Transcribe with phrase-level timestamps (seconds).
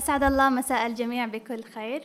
[0.00, 2.02] أسعد الله مساء الجميع بكل خير.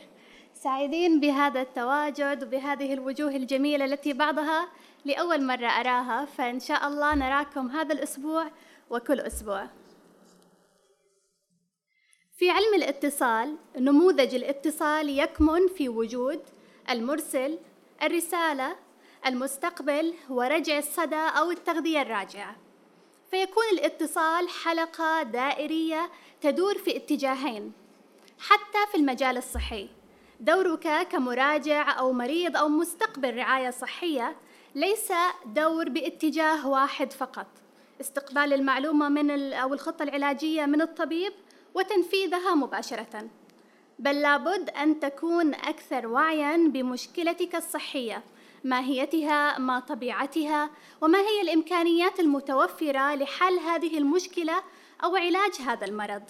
[0.54, 4.68] سعيدين بهذا التواجد وبهذه الوجوه الجميلة التي بعضها
[5.04, 8.50] لأول مرة أراها فإن شاء الله نراكم هذا الأسبوع
[8.90, 9.66] وكل أسبوع.
[12.38, 16.40] في علم الاتصال نموذج الاتصال يكمن في وجود
[16.90, 17.58] المرسل
[18.02, 18.76] الرسالة
[19.26, 22.56] المستقبل ورجع الصدى أو التغذية الراجعة.
[23.30, 27.85] فيكون الاتصال حلقة دائرية تدور في اتجاهين.
[28.38, 29.88] حتى في المجال الصحي.
[30.40, 34.36] دورك كمراجع أو مريض أو مستقبل رعاية صحية
[34.74, 35.12] ليس
[35.46, 37.46] دور باتجاه واحد فقط.
[38.00, 41.32] استقبال المعلومة من أو الخطة العلاجية من الطبيب
[41.74, 43.28] وتنفيذها مباشرة.
[43.98, 48.22] بل لابد أن تكون أكثر وعيًا بمشكلتك الصحية
[48.64, 50.70] ماهيتها ما طبيعتها
[51.00, 54.62] وما هي الإمكانيات المتوفرة لحل هذه المشكلة
[55.04, 56.22] أو علاج هذا المرض.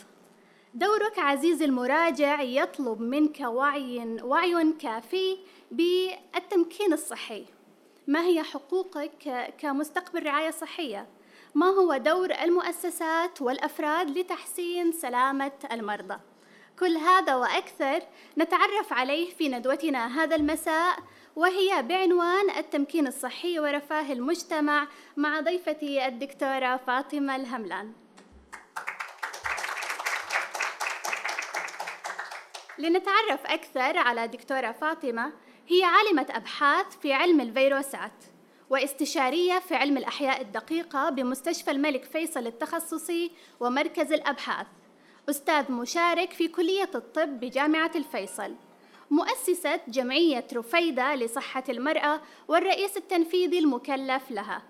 [0.77, 5.39] دورك عزيزي المراجع يطلب منك وعي وعي كافي
[5.71, 7.45] بالتمكين الصحي.
[8.07, 11.07] ما هي حقوقك كمستقبل رعاية صحية؟
[11.55, 16.19] ما هو دور المؤسسات والأفراد لتحسين سلامة المرضى؟
[16.79, 18.03] كل هذا وأكثر
[18.39, 20.99] نتعرف عليه في ندوتنا هذا المساء
[21.37, 28.06] وهي بعنوان التمكين الصحي ورفاه المجتمع مع ضيفتي الدكتورة فاطمة الهملان.
[32.79, 35.33] لنتعرف أكثر على دكتورة فاطمة
[35.69, 38.25] هي عالمة أبحاث في علم الفيروسات
[38.71, 44.67] واستشارية في علم الأحياء الدقيقة بمستشفى الملك فيصل التخصصي ومركز الأبحاث.
[45.31, 48.55] أستاذ مشارك في كلية الطب بجامعة الفيصل.
[49.11, 54.63] مؤسسة جمعية رفيدة لصحة المرأة والرئيس التنفيذي المكلف لها.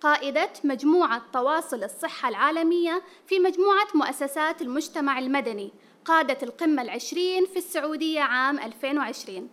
[0.00, 5.72] قائدة مجموعة تواصل الصحة العالمية في مجموعة مؤسسات المجتمع المدني
[6.04, 9.48] قادة القمة العشرين في السعودية عام 2020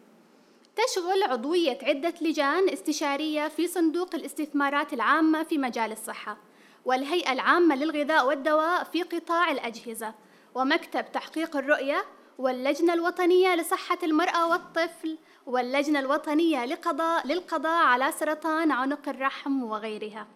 [0.76, 6.38] تشغل عضوية عدة لجان استشارية في صندوق الاستثمارات العامة في مجال الصحة
[6.86, 10.14] والهيئة العامة للغذاء والدواء في قطاع الأجهزة
[10.56, 12.06] ومكتب تحقيق الرؤية
[12.38, 20.28] واللجنة الوطنية لصحة المرأة والطفل واللجنة الوطنية لقضاء للقضاء على سرطان عنق الرحم وغيرها.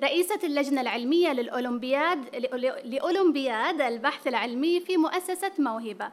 [0.00, 2.36] رئيسة اللجنة العلمية للأولمبياد
[2.84, 6.10] لأولمبياد البحث العلمي في مؤسسة موهبة.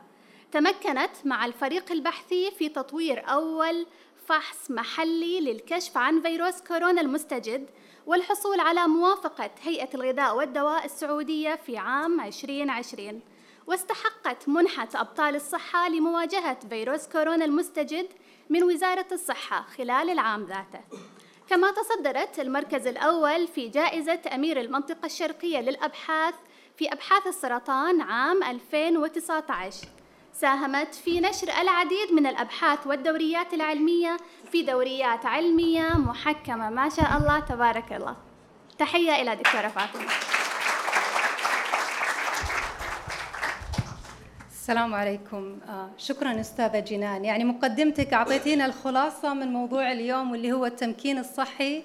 [0.52, 3.86] تمكنت مع الفريق البحثي في تطوير أول
[4.28, 7.70] فحص محلي للكشف عن فيروس كورونا المستجد
[8.06, 13.22] والحصول على موافقة هيئة الغذاء والدواء السعودية في عام 2020
[13.68, 18.08] واستحقت منحة أبطال الصحة لمواجهة فيروس كورونا المستجد
[18.50, 20.82] من وزارة الصحة خلال العام ذاته
[21.50, 26.34] كما تصدرت المركز الأول في جائزة أمير المنطقة الشرقية للأبحاث
[26.78, 29.88] في أبحاث السرطان عام 2019
[30.34, 34.18] ساهمت في نشر العديد من الأبحاث والدوريات العلمية
[34.52, 36.70] في دوريات علمية محكمة.
[36.70, 38.16] ما شاء الله تبارك الله.
[38.80, 40.45] تحية إلى دكتورة فاطمة.
[44.66, 45.60] السلام عليكم.
[45.70, 47.26] آه شكرا أستاذة جنان.
[47.26, 51.84] يعني مقدمتك أعطيتينا الخلاصة من موضوع اليوم واللي هو التمكين الصحي.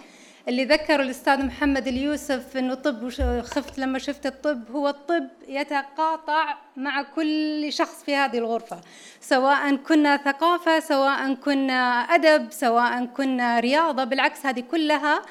[0.48, 3.08] اللي ذكر الأستاذ محمد اليوسف إنه الطب
[3.42, 4.70] خفت لما شفت الطب.
[4.70, 8.80] هو الطب يتقاطع مع كل شخص في هذه الغرفة.
[9.20, 14.04] سواء كنا ثقافة سواء كنا أدب سواء كنا رياضة.
[14.04, 15.22] بالعكس هذه كلها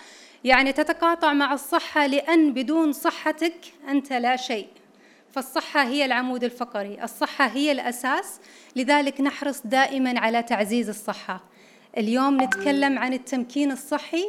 [0.44, 3.56] يعني تتقاطع مع الصحة لأن بدون صحتك
[3.88, 4.68] أنت لا شيء.
[5.32, 8.40] فالصحة هي العمود الفقري، الصحة هي الأساس،
[8.76, 11.44] لذلك نحرص دائما على تعزيز الصحة.
[11.98, 14.26] اليوم نتكلم عن التمكين الصحي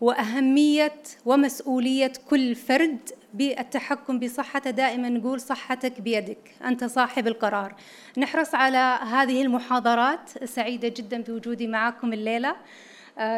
[0.00, 4.70] وأهمية ومسؤولية كل فرد بالتحكم بصحته.
[4.70, 6.54] دائما نقول صحتك بيدك.
[6.64, 7.74] أنت صاحب القرار.
[8.18, 10.44] نحرص على هذه المحاضرات.
[10.44, 12.56] سعيدة جدا بوجودي معكم الليلة.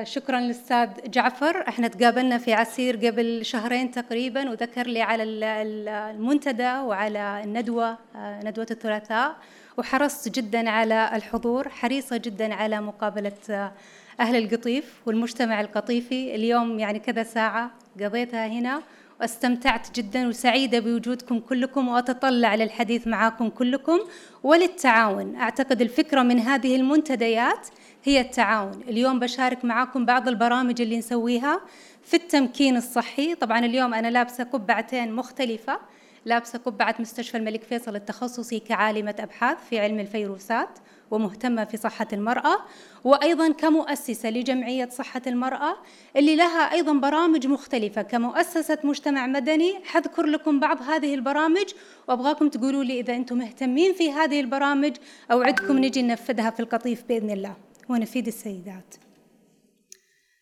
[0.02, 1.68] شكرا للأستاذ جعفر.
[1.68, 8.66] إحنا تقابلنا في عسير قبل شهرين تقريبا وذكر لي على المنتدى وعلى الندوة آه، ندوة
[8.70, 9.36] الثلاثاء.
[9.78, 13.72] وحرصت جدا على الحضور حريصة جدا على مقابلة آه،
[14.20, 16.34] أهل القطيف والمجتمع القطيفي.
[16.34, 18.82] اليوم يعني كذا ساعة قضيتها هنا
[19.20, 23.98] واستمتعت جدا وسعيدة بوجودكم كلكم وأتطلع للحديث معكم كلكم.
[24.42, 27.68] وللتعاون أعتقد الفكرة من هذه المنتديات
[28.04, 28.80] هي التعاون.
[28.88, 31.60] اليوم بشارك معاكم بعض البرامج اللي نسويها
[32.02, 33.34] في التمكين الصحي.
[33.34, 35.78] طبعا اليوم أنا لابسة قبعتين مختلفة.
[36.24, 40.78] لابسة قبعة مستشفى الملك فيصل التخصصي كعالمة أبحاث في علم الفيروسات
[41.10, 42.56] ومهتمة في صحة المرأة
[43.04, 45.76] وأيضا كمؤسسة لجمعية صحة المرأة
[46.16, 49.74] اللي لها أيضا برامج مختلفة كمؤسسة مجتمع مدني.
[49.84, 51.66] حذكر لكم بعض هذه البرامج
[52.08, 54.96] وأبغاكم تقولوا لي إذا أنتم مهتمين في هذه البرامج
[55.32, 57.69] أوعدكم نجي ننفذها في القطيف بإذن الله.
[57.88, 58.94] ونفيد السيدات.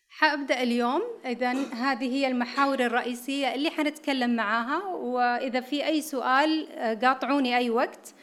[0.09, 1.01] حأبدأ اليوم.
[1.25, 7.69] اذا هذه هي المحاور الرئيسية اللي حنتكلم معاها وإذا في أي سؤال آه، قاطعوني أي
[7.69, 8.13] وقت.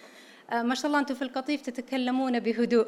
[0.51, 2.87] آه، ما شاء الله أنتم في القطيف تتكلمون بهدوء.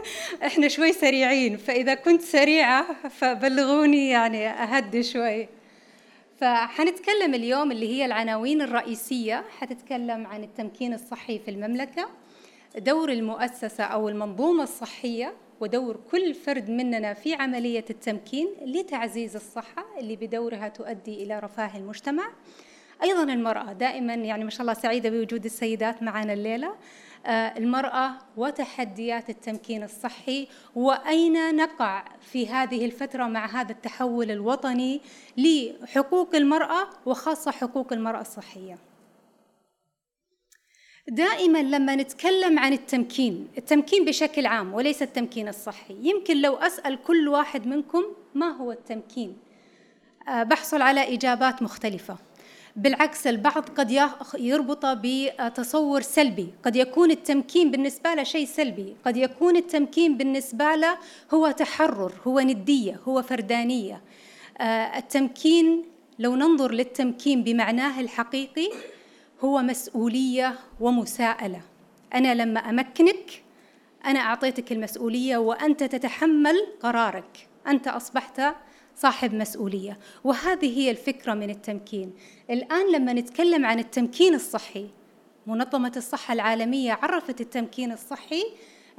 [0.46, 5.48] إحنا شوي سريعين فإذا كنت سريعة فبلغوني يعني اهدي شوي.
[6.40, 9.44] فحنتكلم اليوم اللي هي العناوين الرئيسية.
[9.58, 12.08] حتتكلم عن التمكين الصحي في المملكة
[12.76, 20.16] دور المؤسسة أو المنظومة الصحية ودور كل فرد مننا في عملية التمكين لتعزيز الصحة اللي
[20.16, 22.24] بدورها تؤدي إلى رفاه المجتمع.
[23.02, 26.74] أيضا المرأة دائما يعني ما شاء الله سعيدة بوجود السيدات معنا الليلة.
[27.26, 35.00] آه، المرأة وتحديات التمكين الصحي وأين نقع في هذه الفترة مع هذا التحول الوطني
[35.36, 38.89] لحقوق المرأة وخاصة حقوق المرأة الصحية؟
[41.10, 45.96] دائما لما نتكلم عن التمكين التمكين بشكل عام وليس التمكين الصحي.
[46.02, 48.02] يمكن لو أسأل كل واحد منكم
[48.34, 49.36] ما هو التمكين.
[50.28, 52.16] آه، بحصل على إجابات مختلفة.
[52.76, 56.48] بالعكس البعض قد يربطه بتصور سلبي.
[56.64, 58.96] قد يكون التمكين بالنسبة له شيء سلبي.
[59.04, 60.98] قد يكون التمكين بالنسبة له
[61.34, 64.00] هو تحرر هو ندية هو فردانية.
[64.58, 65.84] آه، التمكين
[66.18, 68.70] لو ننظر للتمكين بمعناه الحقيقي
[69.40, 71.62] هو مسؤولية ومساءلة.
[72.14, 73.42] أنا لما أمكنك
[74.04, 77.48] أنا أعطيتك المسؤولية وأنت تتحمل قرارك.
[77.66, 78.42] أنت أصبحت
[78.96, 79.98] صاحب مسؤولية.
[80.24, 82.12] وهذه هي الفكرة من التمكين.
[82.50, 84.88] الآن لما نتكلم عن التمكين الصحي
[85.46, 88.44] منظمة الصحة العالمية عرفت التمكين الصحي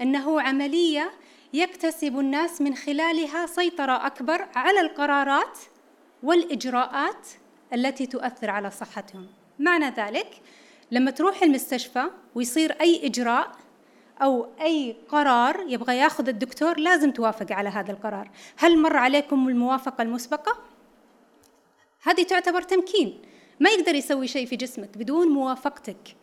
[0.01, 1.11] أنه عملية
[1.53, 5.59] يكتسب الناس من خلالها سيطرة أكبر على القرارات
[6.23, 7.27] والإجراءات
[7.73, 9.27] التي تؤثر على صحتهم.
[9.61, 10.41] معنى ذلك
[10.91, 12.03] لما تروح المستشفى
[12.35, 13.51] ويصير أي إجراء
[14.21, 18.29] أو أي قرار يبغى ياخذ الدكتور لازم توافق على هذا القرار.
[18.57, 20.57] هل مر عليكم الموافقة المسبقة؟
[22.03, 23.21] هذه تعتبر تمكين.
[23.59, 26.15] ما يقدر يسوي شيء في جسمك بدون موافقتك.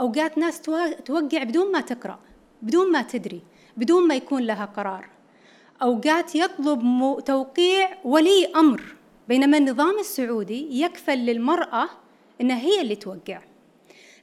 [0.00, 0.60] أوقات ناس
[1.04, 2.18] توقع بدون ما تقرأ
[2.62, 3.42] بدون ما تدري
[3.76, 5.08] بدون ما يكون لها قرار.
[5.82, 8.82] أوقات يطلب توقيع ولي أمر.
[9.28, 11.88] بينما النظام السعودي يكفل للمرأة
[12.40, 13.40] انها هي اللي توقع.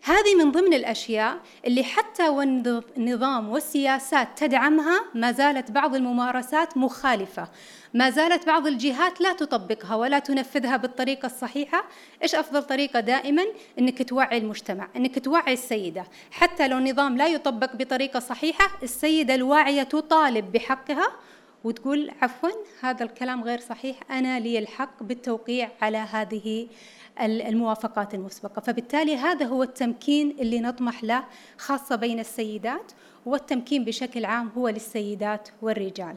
[0.03, 7.47] هذه من ضمن الأشياء اللي حتى والنظام والسياسات تدعمها ما زالت بعض الممارسات مخالفة.
[7.93, 11.83] ما زالت بعض الجهات لا تطبقها ولا تنفذها بالطريقة الصحيحة.
[12.23, 13.43] إيش أفضل طريقة دائما؟
[13.79, 16.05] إنك توعي المجتمع إنك توعي السيدة.
[16.31, 21.11] حتى لو النظام لا يطبق بطريقة صحيحة السيدة الواعية تطالب بحقها.
[21.63, 22.49] وتقول عفوا
[22.81, 23.97] هذا الكلام غير صحيح.
[24.11, 26.67] أنا لي الحق بالتوقيع على هذه
[27.25, 28.59] الموافقات المسبقة.
[28.59, 31.23] فبالتالي هذا هو التمكين اللي نطمح له
[31.57, 32.91] خاصة بين السيدات
[33.25, 36.15] والتمكين بشكل عام هو للسيدات والرجال.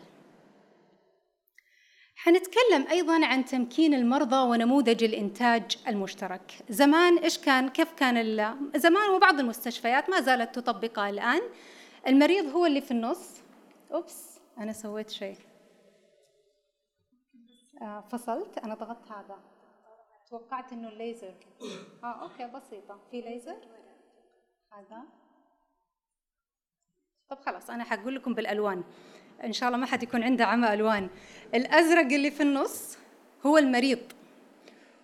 [2.16, 6.52] حنتكلم أيضا عن تمكين المرضى ونموذج الإنتاج المشترك.
[6.68, 8.36] زمان إيش كان؟ كيف كان
[8.76, 11.40] زمان وبعض المستشفيات ما زالت تطبقها الآن.
[12.06, 13.30] المريض هو اللي في النص.
[13.92, 15.36] oops أنا سويت شيء.
[17.82, 19.38] آه فصلت أنا ضغطت هذا.
[20.30, 21.34] توقعت إنه الليزر.
[22.04, 22.98] آه okay بسيطة.
[23.10, 23.56] في ليزر؟
[24.72, 25.02] هذا.
[27.28, 28.84] طب خلاص أنا حقول لكم بالألوان.
[29.44, 31.08] إن شاء الله ما حد يكون عنده عمى ألوان.
[31.54, 32.98] الأزرق اللي في النص
[33.46, 34.12] هو المريض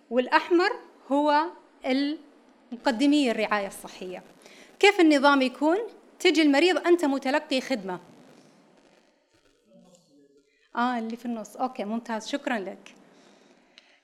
[0.09, 0.71] والأحمر
[1.11, 1.45] هو
[1.85, 4.23] المقدمي الرعاية الصحية.
[4.79, 5.77] كيف النظام يكون؟
[6.19, 7.99] تجي المريض أنت متلقي خدمة.
[10.75, 11.57] آه اللي في النص.
[11.57, 12.27] أوكي ممتاز.
[12.27, 12.95] شكرا لك.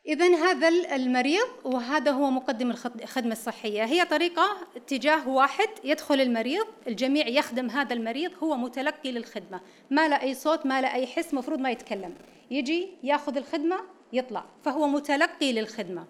[0.08, 3.84] إذا هذا المريض وهذا هو مقدم الخدمة الصحية.
[3.84, 9.62] هي طريقة اتجاه واحد يدخل المريض الجميع يخدم هذا المريض هو متلقي للخدمة.
[9.92, 12.14] ما له أي صوت ما له أي حس مفروض ما يتكلم.
[12.52, 13.80] يجي ياخذ الخدمة
[14.14, 14.46] يطلع.
[14.66, 16.06] فهو متلقي للخدمة.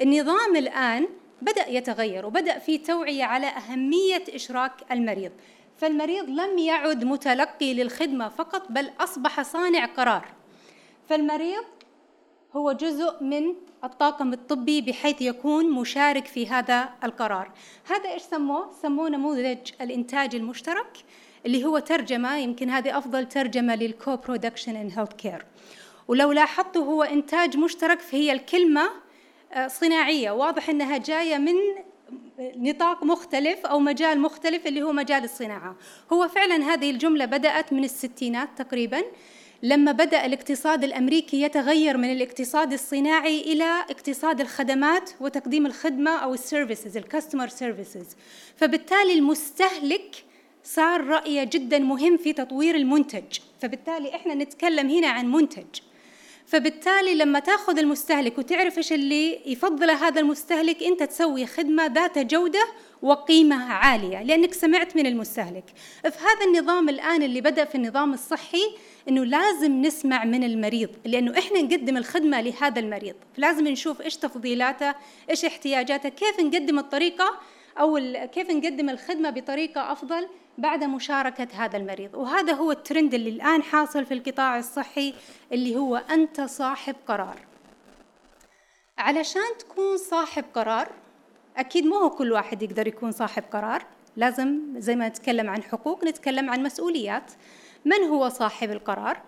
[0.00, 1.06] النظام الآن
[1.42, 5.32] بدأ يتغير وبدأ في توعية على أهمية إشراك المريض.
[5.76, 10.24] فالمريض لم يعد متلقي للخدمة فقط بل أصبح صانع قرار.
[11.08, 11.64] فالمريض
[12.56, 13.54] هو جزء من
[13.84, 17.52] الطاقم الطبي بحيث يكون مشارك في هذا القرار.
[17.90, 20.96] هذا إيش سموه؟ سموه نموذج الإنتاج المشترك
[21.46, 25.46] اللي هو ترجمة يمكن هذه أفضل ترجمة لل co-production in healthcare.
[26.08, 28.90] ولو لاحظتوا هو إنتاج مشترك فهي الكلمة
[29.52, 30.30] آه، صناعية.
[30.30, 31.54] واضح إنها جاية من
[32.38, 35.76] نطاق مختلف أو مجال مختلف اللي هو مجال الصناعة.
[36.12, 39.02] هو فعلا هذه الجملة بدأت من الستينات تقريبا.
[39.62, 46.41] لما بدأ الاقتصاد الأمريكي يتغير من الاقتصاد الصناعي إلى اقتصاد الخدمات وتقديم الخدمة أو ال
[46.41, 48.06] services ال customer services
[48.56, 50.24] فبالتالي المستهلك
[50.64, 53.38] صار رأيه جدا مهم في تطوير المنتج.
[53.62, 55.80] فبالتالي إحنا نتكلم هنا عن منتج.
[56.46, 62.66] فبالتالي لما تأخذ المستهلك وتعرف إيش اللي يفضله هذا المستهلك أنت تسوي خدمة ذات جودة
[63.02, 65.64] وقيمة عالية لأنك سمعت من المستهلك.
[66.02, 68.64] في هذا النظام الآن اللي بدأ في النظام الصحي
[69.08, 73.14] إنه لازم نسمع من المريض لأنه إحنا نقدم الخدمة لهذا المريض.
[73.36, 74.94] فلازم نشوف إيش تفضيلاته
[75.30, 77.38] إيش احتياجاته كيف نقدم الطريقة
[77.80, 78.00] أو
[78.32, 80.28] كيف نقدم الخدمة بطريقة أفضل
[80.58, 82.14] بعد مشاركة هذا المريض.
[82.14, 85.14] وهذا هو الترند اللي الآن حاصل في القطاع الصحي
[85.52, 87.38] اللي هو أنت صاحب قرار.
[88.98, 90.88] علشان تكون صاحب قرار
[91.56, 93.86] أكيد مو هو كل واحد يقدر يكون صاحب قرار.
[94.16, 97.32] لازم زي ما نتكلم عن حقوق نتكلم عن مسؤوليات.
[97.84, 99.22] من هو صاحب القرار؟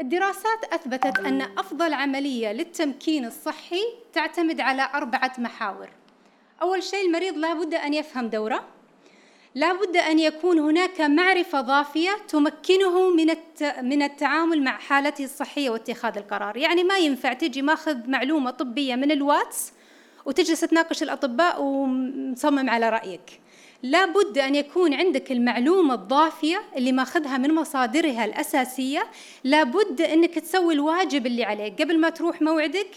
[0.00, 5.88] الدراسات أثبتت أن أفضل عملية للتمكين الصحي تعتمد على أربعة محاور.
[6.62, 8.64] أول شيء المريض لابد أن يفهم دوره.
[9.54, 13.26] لا بد أن يكون هناك معرفة ضافية تمكنه من
[13.82, 19.10] من التعامل مع حالته الصحية واتخاذ القرار، يعني ما ينفع تجي ماخذ معلومة طبية من
[19.10, 19.72] الواتس
[20.24, 23.40] وتجلس تناقش الأطباء ومصمم على رأيك.
[23.82, 29.06] لا بد أن يكون عندك المعلومة الضافية اللي ماخذها من مصادرها الأساسية.
[29.44, 31.82] لا بد أنك تسوي الواجب اللي عليك.
[31.82, 32.90] قبل ما تروح موعدك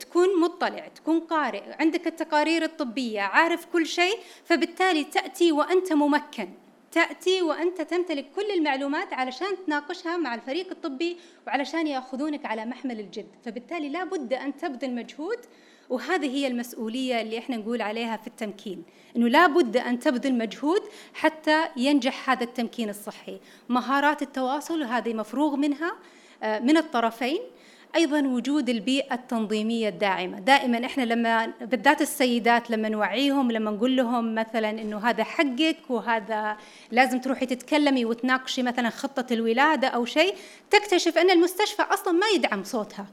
[0.00, 6.48] تكون مطلع تكون قارئ عندك التقارير الطبية عارف كل شيء فبالتالي تأتي وأنت ممكن.
[6.92, 13.26] تأتي وأنت تمتلك كل المعلومات علشان تناقشها مع الفريق الطبي وعلشان يأخذونك على محمل الجد.
[13.44, 15.38] فبالتالي لا بد أن تبذل مجهود
[15.92, 18.82] وهذه هي المسؤولية اللي إحنا نقول عليها في التمكين
[19.16, 20.80] إنه لا بد أن تبذل مجهود
[21.14, 23.40] حتى ينجح هذا التمكين الصحي.
[23.68, 25.92] مهارات التواصل هذه مفروغ منها
[26.42, 27.40] آه، من الطرفين.
[27.96, 30.40] أيضا وجود البيئة التنظيمية الداعمة.
[30.40, 36.56] دائما إحنا لما بالذات السيدات لما نوعيهم لما نقول لهم مثلا إنه هذا حقك وهذا
[36.90, 40.34] لازم تروحي تتكلمي وتناقشي مثلا خطة الولادة أو شيء
[40.70, 43.06] تكتشف أن المستشفى أصلا ما يدعم صوتها.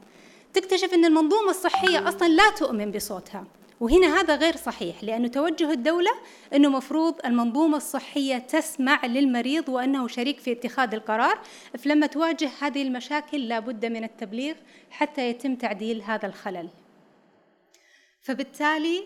[0.54, 3.44] تكتشف إن المنظومة الصحية أصلا لا تؤمن بصوتها.
[3.80, 6.10] وهنا هذا غير صحيح لأنه توجه الدولة
[6.54, 11.38] أنه مفروض المنظومة الصحية تسمع للمريض وأنه شريك في اتخاذ القرار.
[11.78, 14.54] فلما تواجه هذه المشاكل لابد من التبليغ
[14.90, 16.68] حتى يتم تعديل هذا الخلل.
[18.22, 19.04] فبالتالي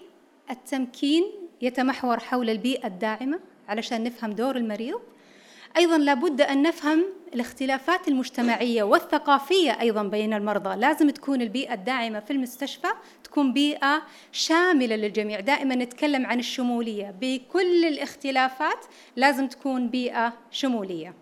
[0.51, 1.25] التمكين
[1.63, 5.01] يتمحور حول البيئة الداعمة علشان نفهم دور المريض.
[5.77, 7.05] أيضا لابد أن نفهم
[7.35, 10.77] الاختلافات المجتمعية والثقافية أيضا بين المرضى.
[10.77, 12.89] لازم تكون البيئة الداعمة في المستشفى
[13.25, 14.03] تكون بيئة
[14.33, 15.41] شاملة للجميع.
[15.41, 17.15] دائما نتكلم عن الشمولية.
[17.21, 18.85] بكل الاختلافات
[19.17, 21.15] لازم تكون بيئة شمولية.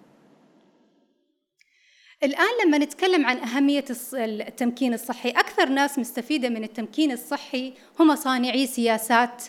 [2.23, 8.67] الآن لما نتكلم عن أهمية التمكين الصحي أكثر ناس مستفيدة من التمكين الصحي هم صانعي
[8.67, 9.45] سياسات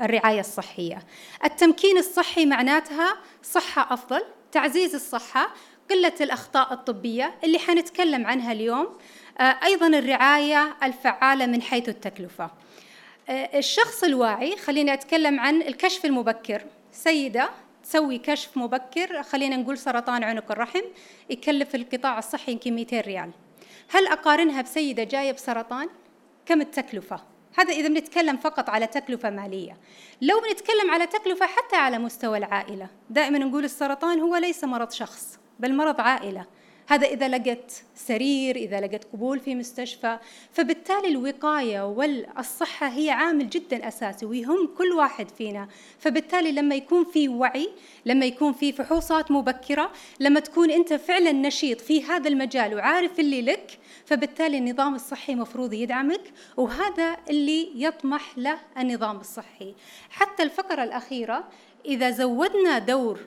[0.00, 0.98] الرعاية الصحية.
[1.44, 3.16] التمكين الصحي معناتها
[3.52, 4.22] صحة أفضل
[4.52, 5.50] تعزيز الصحة
[5.90, 8.88] قلة الأخطاء الطبية اللي حنتكلم عنها اليوم
[9.38, 12.50] آه، أيضا الرعاية الفعالة من حيث التكلفة
[13.28, 16.62] آه، الشخص الواعي خليني أتكلم عن الكشف المبكر
[16.92, 17.50] سيدة
[17.82, 20.82] تسوي كشف مبكر خلينا نقول سرطان عنق الرحم
[21.30, 23.30] يكلف القطاع الصحي يمكن 200 ريال
[23.88, 25.88] هل أقارنها بسيدة جاية بسرطان؟
[26.46, 29.76] كم التكلفة؟ هذا إذا بنتكلم فقط على تكلفة مالية.
[30.22, 35.38] لو بنتكلم على تكلفة حتى على مستوى العائلة دائما نقول السرطان هو ليس مرض شخص
[35.60, 36.46] بل مرض عائلة.
[36.88, 40.18] هذا إذا لقت سرير إذا لقت قبول في مستشفى.
[40.52, 45.68] فبالتالي الوقاية والصحة هي عامل جدا أساسي ويهم كل واحد فينا.
[45.98, 47.70] فبالتالي لما يكون في وعي
[48.06, 53.42] لما يكون في فحوصات مبكرة لما تكون أنت فعلا نشيط في هذا المجال وعارف اللي
[53.42, 59.74] لك فبالتالي النظام الصحي مفروض يدعمك وهذا اللي يطمح له النظام الصحي.
[60.10, 61.44] حتى الفقرة الأخيرة
[61.84, 63.20] إذا زودنا دور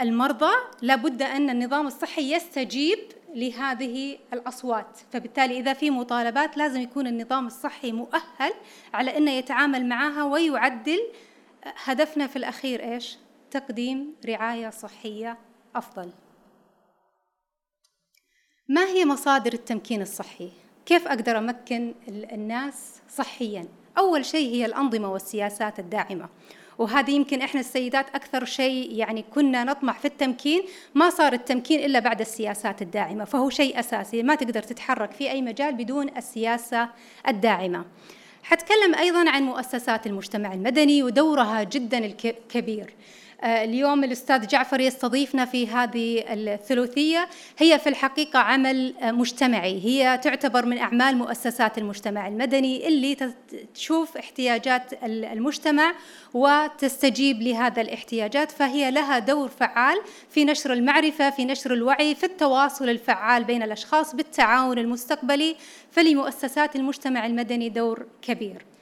[0.00, 0.52] المرضى
[0.82, 2.98] لابد أن النظام الصحي يستجيب
[3.34, 4.98] لهذه الأصوات.
[5.12, 8.52] فبالتالي إذا في مطالبات لازم يكون النظام الصحي مؤهل
[8.94, 11.00] على أنه يتعامل معها ويعدل
[11.84, 13.18] هدفنا في الأخير إيش؟
[13.50, 15.38] تقديم رعاية صحية
[15.76, 16.10] أفضل.
[18.68, 20.50] ما هي مصادر التمكين الصحي؟
[20.86, 23.66] كيف أقدر أمكن الناس صحياً؟
[23.98, 26.28] أول شيء هي الأنظمة والسياسات الداعمة
[26.78, 30.62] وهذه يمكن إحنا السيدات أكثر شيء يعني كنا نطمح في التمكين
[30.94, 35.42] ما صار التمكين إلا بعد السياسات الداعمة فهو شيء أساسي ما تقدر تتحرك في أي
[35.42, 36.88] مجال بدون السياسة
[37.28, 37.84] الداعمة
[38.42, 42.94] حتكلم أيضا عن مؤسسات المجتمع المدني ودورها جدا الكبير
[43.44, 47.28] اليوم الأستاذ جعفر يستضيفنا في هذه الثلاثية.
[47.58, 49.80] هي في الحقيقة عمل آه، مجتمعي.
[49.84, 53.16] هي تعتبر من أعمال مؤسسات المجتمع المدني اللي
[53.74, 55.94] تشوف احتياجات المجتمع
[56.34, 58.50] وتستجيب لهذا الاحتياجات.
[58.50, 59.96] فهي لها دور فعال
[60.30, 65.56] في نشر المعرفة في نشر الوعي في التواصل الفعال بين الأشخاص بالتعاون المستقبلي.
[65.90, 68.73] فلمؤسسات المجتمع المدني دور كبير.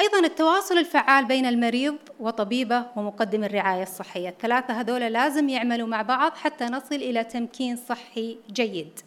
[0.00, 4.28] أيضا التواصل الفعال بين المريض وطبيبه ومقدم الرعاية الصحية.
[4.28, 9.00] الثلاثة هذول لازم يعملوا مع بعض حتى نصل إلى تمكين صحي جيد.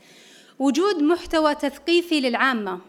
[0.60, 2.80] وجود محتوى تثقيفي للعامة.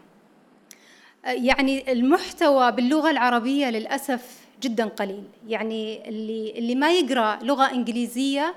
[1.25, 5.23] يعني المحتوى باللغة العربية للأسف جدا قليل.
[5.47, 8.55] يعني اللي اللي ما يقرأ لغة إنجليزية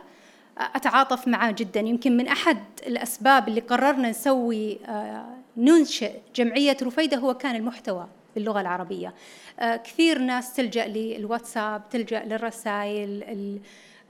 [0.58, 1.80] أتعاطف معاه جدا.
[1.80, 5.24] يمكن من أحد الأسباب اللي قررنا نسوي آه،
[5.56, 8.06] ننشئ جمعية رفيدة هو كان المحتوى.
[8.38, 9.14] باللغة العربية.
[9.60, 13.60] آه، كثير ناس تلجأ للواتساب تلجأ للرسائل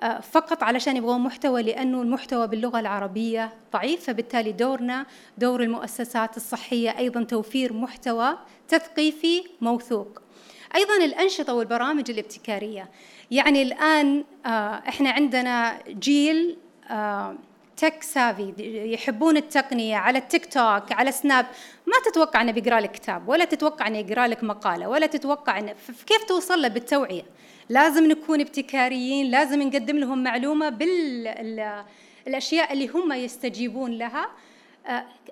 [0.00, 5.06] آه، فقط علشان يبغون محتوى لأنه المحتوى باللغة العربية ضعيف فبالتالي دورنا
[5.38, 10.22] دور المؤسسات الصحية أيضا توفير محتوى تثقيفي موثوق.
[10.74, 12.88] أيضا الأنشطة والبرامج الابتكارية.
[13.30, 16.56] يعني الآن آه، إحنا عندنا جيل
[17.78, 18.54] تك سافي
[18.92, 21.46] يحبون التقنية على التيك توك على سناب
[21.86, 25.74] ما تتوقع إنه بيقرأ لك كتاب ولا تتوقع إنه يقرأ لك مقالة ولا تتوقع إنه
[26.06, 27.22] كيف توصل له بالتوعية؟
[27.68, 34.28] لازم نكون ابتكاريين لازم نقدم لهم معلومة بالاشياء اللي هم يستجيبون لها.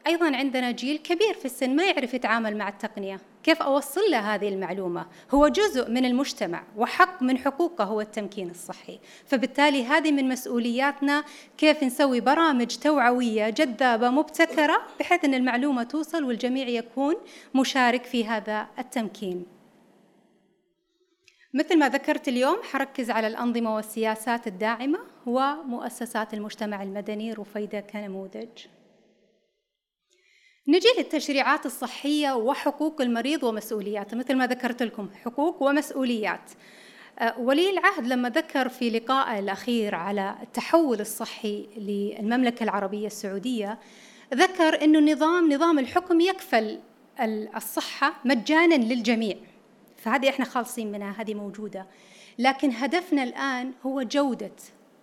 [0.07, 3.21] أيضا عندنا جيل كبير في السن ما يعرف يتعامل مع التقنية.
[3.43, 8.99] كيف أوصل له هذه المعلومة؟ هو جزء من المجتمع وحق من حقوقه هو التمكين الصحي.
[9.27, 11.25] فبالتالي هذه من مسؤولياتنا
[11.59, 17.15] كيف نسوي برامج توعوية جذابة مبتكرة بحيث أن المعلومة توصل والجميع يكون
[17.55, 19.47] مشارك في هذا التمكين.
[21.55, 27.33] مثل ما ذكرت اليوم حركز على الأنظمة والسياسات الداعمة ومؤسسات المجتمع المدني.
[27.33, 28.76] رفيدة كنموذج.
[30.69, 36.51] نجي للتشريعات الصحية وحقوق المريض ومسؤولياته مثل ما ذكرت لكم حقوق ومسؤوليات.
[37.19, 43.79] أه، ولي العهد لما ذكر في لقائه الأخير على التحول الصحي للمملكة العربية السعودية
[44.35, 46.81] ذكر أنه نظام نظام الحكم يكفل
[47.57, 49.37] الصحة مجانا للجميع.
[49.97, 51.87] فهذه إحنا خالصين منها هذه موجودة.
[52.39, 54.53] لكن هدفنا الآن هو جودة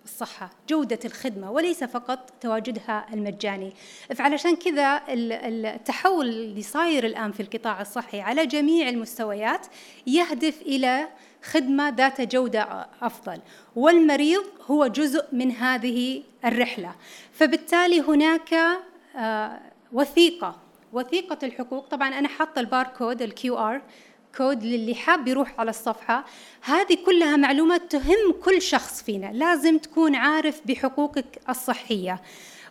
[0.04, 3.72] الصحة جودة الخدمة وليس فقط تواجدها المجاني.
[4.14, 9.66] فعلشان كذا التحول اللي صاير الآن في القطاع الصحي على جميع المستويات
[10.06, 11.08] يهدف إلى
[11.42, 13.38] خدمة ذات جودة أفضل.
[13.76, 16.94] والمريض هو جزء من هذه الرحلة.
[17.32, 18.54] فبالتالي هناك
[19.16, 19.60] آه،
[19.92, 20.56] وثيقة.
[20.92, 21.88] وثيقة الحقوق.
[21.88, 23.82] طبعا أنا حاطة ال barcode ال QR
[24.36, 26.24] كود للي حاب يروح على الصفحة.
[26.62, 29.32] هذه كلها معلومات تهم كل شخص فينا.
[29.32, 32.20] لازم تكون عارف بحقوقك الصحية.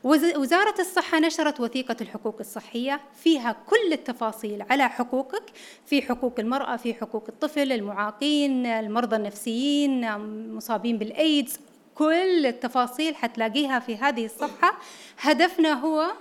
[0.04, 3.02] وزارة الصحة نشرت وثيقة الحقوق الصحية.
[3.24, 5.44] فيها كل التفاصيل على حقوقك.
[5.86, 10.18] في حقوق المرأة في حقوق الطفل المعاقين المرضى النفسيين
[10.56, 11.60] مصابين بالإيدز
[11.96, 14.80] كل التفاصيل حتلاقيها في هذه الصفحة.
[15.20, 16.12] هدفنا هو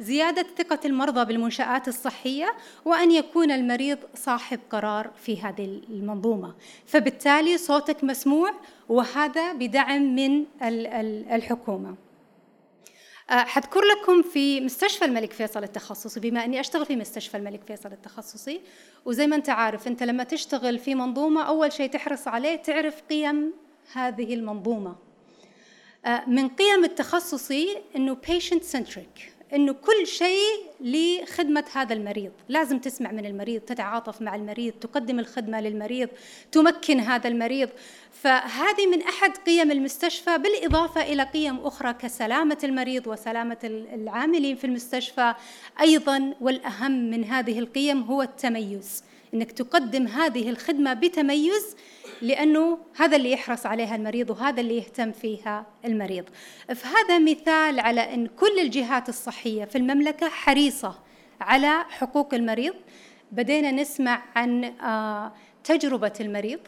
[0.00, 6.54] زيادة ثقة المرضى بالمنشآت الصحية وأن يكون المريض صاحب قرار في هذه المنظومة.
[6.86, 8.52] فبالتالي صوتك مسموع
[8.88, 10.44] وهذا بدعم من
[11.32, 11.94] الحكومة.
[13.28, 18.60] حذكر لكم في مستشفى الملك فيصل التخصصي بما أني أشتغل في مستشفى الملك فيصل التخصصي
[19.04, 23.52] وزي ما أنت عارف أنت لما تشتغل في منظومة أول شيء تحرص عليه تعرف قيم
[23.92, 24.96] هذه المنظومة.
[26.26, 29.39] من قيم التخصصي إنه patient centric.
[29.54, 32.32] إنه كل شيء لخدمة هذا المريض.
[32.48, 36.08] لازم تسمع من المريض تتعاطف مع المريض تقدم الخدمة للمريض
[36.52, 37.68] تمكن هذا المريض.
[38.12, 43.58] فهذه من أحد قيم المستشفى بالإضافة إلى قيم أخرى كسلامة المريض وسلامة
[43.94, 45.34] العاملين في المستشفى.
[45.80, 49.04] أيضا والأهم من هذه القيم هو التميز.
[49.34, 51.76] إنك تقدم هذه الخدمة بتميز
[52.22, 56.24] لأنه هذا اللي يحرص عليها المريض وهذا اللي يهتم فيها المريض.
[56.74, 60.98] فهذا مثال على إن كل الجهات الصحية في المملكة حريصة
[61.40, 62.74] على حقوق المريض.
[63.32, 65.32] بدينا نسمع عن آه،
[65.64, 66.60] تجربة المريض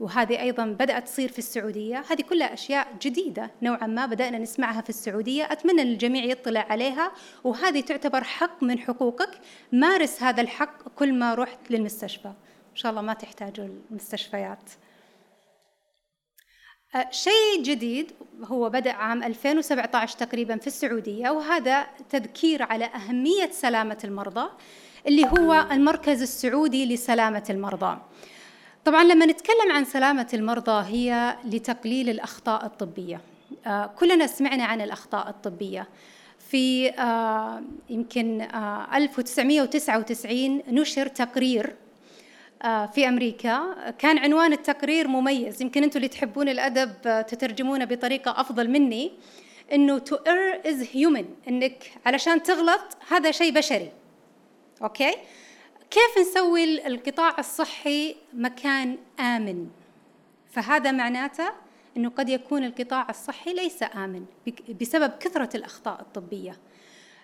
[0.00, 2.04] وهذه أيضا بدأت تصير في السعودية.
[2.10, 5.52] هذه كلها أشياء جديدة نوعا ما بدأنا نسمعها في السعودية.
[5.52, 7.12] أتمنى إن الجميع يطلع عليها
[7.44, 9.40] وهذه تعتبر حق من حقوقك.
[9.72, 12.28] مارس هذا الحق كل ما رحت للمستشفى.
[12.70, 14.70] إن شاء الله ما تحتاجوا المستشفيات.
[17.10, 18.12] شيء جديد
[18.44, 24.50] هو بدأ عام 2017 تقريبا في السعودية وهذا تذكير على أهمية سلامة المرضى
[25.06, 27.98] اللي هو المركز السعودي لسلامة المرضى.
[28.84, 33.20] طبعا لما نتكلم عن سلامة المرضى هي لتقليل الأخطاء الطبية.
[33.66, 35.88] آه، كلنا سمعنا عن الأخطاء الطبية.
[36.38, 38.48] في آه، يمكن
[38.94, 41.76] 1999 نشر تقرير
[42.62, 43.74] في أمريكا.
[43.98, 45.62] كان عنوان التقرير مميز.
[45.62, 49.12] يمكن أنتم اللي تحبون الأدب تترجمونه بطريقة أفضل مني
[49.72, 53.92] إنه to err is human إنك علشان تغلط هذا شيء بشري.
[54.82, 55.14] okay؟
[55.90, 59.68] كيف نسوي القطاع الصحي مكان آمن؟
[60.50, 61.50] فهذا معناته
[61.96, 64.24] إنه قد يكون القطاع الصحي ليس آمن
[64.80, 66.50] بسبب كثرة الأخطاء الطبية.
[66.50, 66.56] آه،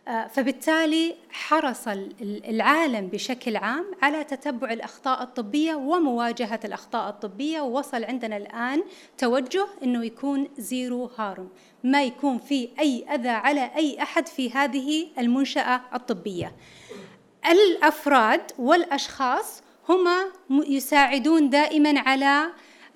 [0.06, 1.88] فبالتالي حرص
[2.20, 7.60] العالم بشكل عام على تتبع الأخطاء الطبية ومواجهة الأخطاء الطبية.
[7.60, 8.82] ووصل عندنا الآن
[9.18, 11.48] توجه إنه يكون zero harm
[11.84, 16.52] ما يكون في أي أذى على أي أحد في هذه المنشأة الطبية.
[17.50, 20.08] الأفراد والأشخاص هم
[20.50, 22.46] يساعدون دائما على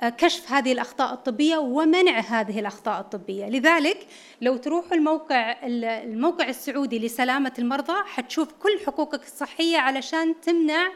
[0.09, 3.47] كشف هذه الأخطاء الطبية ومنع هذه الأخطاء الطبية.
[3.47, 4.07] لذلك
[4.41, 10.93] لو تروحوا الموقع الموقع السعودي لسلامة المرضى حتشوف كل حقوقك الصحية علشان تمنع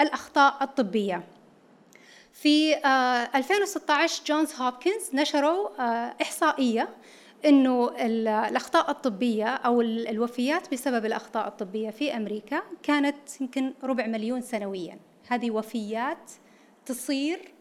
[0.00, 1.24] الأخطاء الطبية.
[2.32, 2.76] في
[3.34, 6.88] 2016 جونز هوبكنز نشروا آه، إحصائية
[7.44, 7.90] إنه
[8.48, 14.98] الأخطاء الطبية أو الوفيات بسبب الأخطاء الطبية في أمريكا كانت يمكن ربع مليون سنويا.
[15.28, 16.30] هذه وفيات
[16.86, 17.52] تصير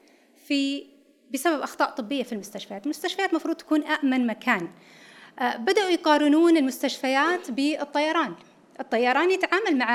[0.48, 0.86] في
[1.34, 4.68] بسبب أخطاء طبية في المستشفيات، المستشفيات المفروض تكون امن مكان.
[5.40, 8.34] آه، بدأوا يقارنون المستشفيات بالطيران.
[8.80, 9.90] الطيران يتعامل مع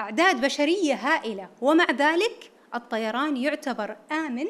[0.00, 4.46] أعداد بشرية هائلة ومع ذلك الطيران يعتبر آمن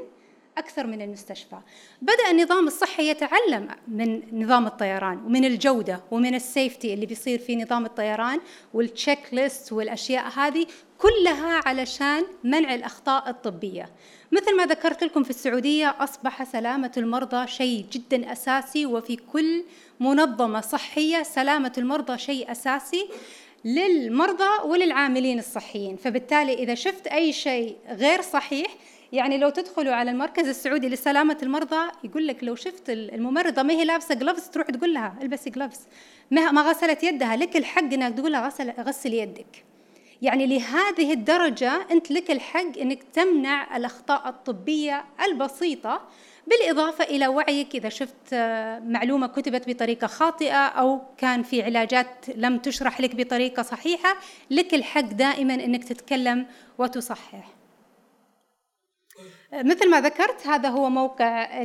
[0.58, 1.56] أكثر من المستشفى.
[2.02, 7.84] بدأ النظام الصحي يتعلم من نظام الطيران ومن الجودة ومن السيفتي اللي بيصير في نظام
[7.84, 8.40] الطيران
[8.74, 10.66] والتشيك ليست والأشياء هذه
[10.98, 13.90] كلها علشان منع الأخطاء الطبية.
[14.32, 19.64] مثل ما ذكرت لكم في السعودية أصبح سلامة المرضى شيء جدا أساسي وفي كل
[20.00, 23.08] منظمة صحية سلامة المرضى شيء أساسي
[23.64, 28.76] للمرضى وللعاملين الصحيين فبالتالي إذا شفت أي شيء غير صحيح
[29.12, 33.84] يعني لو تدخلوا على المركز السعودي لسلامة المرضى يقول لك لو شفت الممرضة ما هي
[33.84, 35.80] لابسة جلوفز تروح تقول لها البسي جلوفز
[36.30, 39.64] ما غسلت يدها لك الحق إنك تقول لها غسل غسل يدك.
[40.22, 46.02] يعني لهذه الدرجة أنت لك الحق أنك تمنع الأخطاء الطبية البسيطة
[46.46, 48.34] بالإضافة إلى وعيك إذا شفت
[48.84, 54.16] معلومة كتبت بطريقة خاطئة أو كان في علاجات لم تشرح لك بطريقة صحيحة
[54.50, 56.46] لك الحق دائما أنك تتكلم
[56.78, 57.57] وتصحح.
[59.52, 61.62] مثل ما ذكرت هذا هو موقع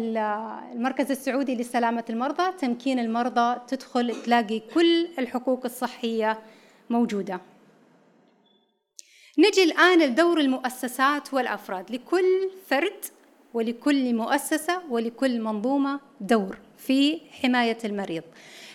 [0.73, 2.51] المركز السعودي لسلامة المرضى.
[2.51, 6.39] تمكين المرضى تدخل تلاقي كل الحقوق الصحية
[6.89, 7.41] موجودة.
[9.37, 11.91] نجي الآن لدور المؤسسات والأفراد.
[11.91, 13.05] لكل فرد
[13.53, 18.23] ولكل مؤسسة ولكل منظومة دور في حماية المريض.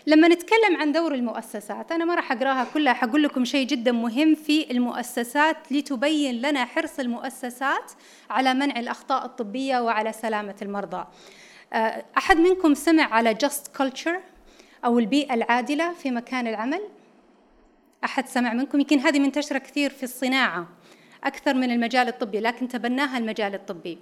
[0.09, 4.35] لما نتكلم عن دور المؤسسات أنا ما راح أقراها كلها حقول لكم شيء جدا مهم
[4.35, 7.92] في المؤسسات لتبين لنا حرص المؤسسات
[8.31, 11.07] على منع الأخطاء الطبية وعلى سلامة المرضى.
[11.73, 14.21] آه، أحد منكم سمع على Just Culture
[14.85, 16.81] أو البيئة العادلة في مكان العمل؟
[18.05, 20.68] أحد سمع منكم؟ يمكن هذه منتشرة كثير في الصناعة
[21.25, 23.99] أكثر من المجال الطبي لكن تبناها المجال الطبي.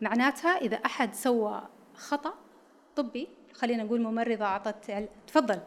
[0.00, 1.62] معناتها إذا أحد سوى
[1.94, 2.34] خطأ
[2.96, 5.60] طبي خلينا نقول ممرضة أعطت تفضل.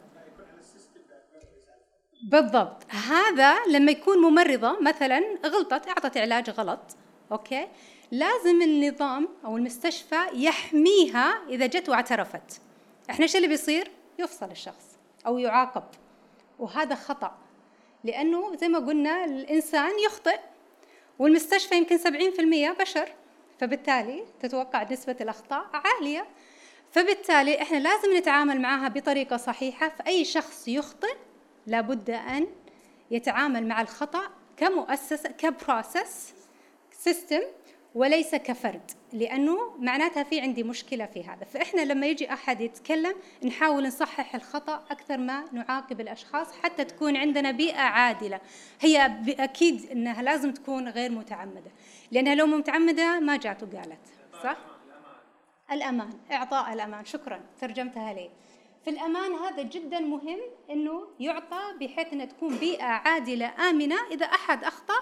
[2.23, 2.83] بالضبط.
[2.89, 6.79] هذا لما يكون ممرضة مثلا غلطت أعطت علاج غلط
[7.31, 7.67] أوكي؟
[8.11, 12.61] لازم النظام أو المستشفى يحميها إذا جت واعترفت.
[13.09, 15.83] إحنا إيش اللي بيصير؟ يفصل الشخص أو يعاقب.
[16.59, 17.37] وهذا خطأ
[18.03, 20.39] لأنه زي ما قلنا الإنسان يخطئ
[21.19, 23.09] والمستشفى يمكن 70% بشر
[23.59, 26.27] فبالتالي تتوقع نسبة الأخطاء عالية.
[26.93, 29.89] فبالتالي إحنا لازم نتعامل معها بطريقة صحيحة.
[29.89, 31.15] فأي شخص يخطئ
[31.67, 32.47] لابد أن
[33.11, 34.21] يتعامل مع الخطأ
[34.57, 36.33] كمؤسسة كبروسس
[36.91, 37.41] سيستم
[37.95, 41.45] وليس كفرد لأنه معناتها في عندي مشكلة في هذا.
[41.45, 47.51] فإحنا لما يجي أحد يتكلم نحاول نصحح الخطأ أكثر ما نعاقب الأشخاص حتى تكون عندنا
[47.51, 48.39] بيئة عادلة.
[48.81, 51.71] هي أكيد إنها لازم تكون غير متعمدة
[52.11, 53.99] لأنها لو متعمدة ما جات وقالت
[54.43, 54.72] صح؟
[55.73, 56.13] الأمان.
[56.31, 57.05] إعطاء الأمان.
[57.05, 57.41] شكرا.
[57.61, 58.29] ترجمتها لي.
[58.83, 63.95] في الأمان هذا جدا مهم إنه يعطى بحيث إنها تكون بيئة عادلة آمنة.
[64.11, 64.95] إذا أحد أخطأ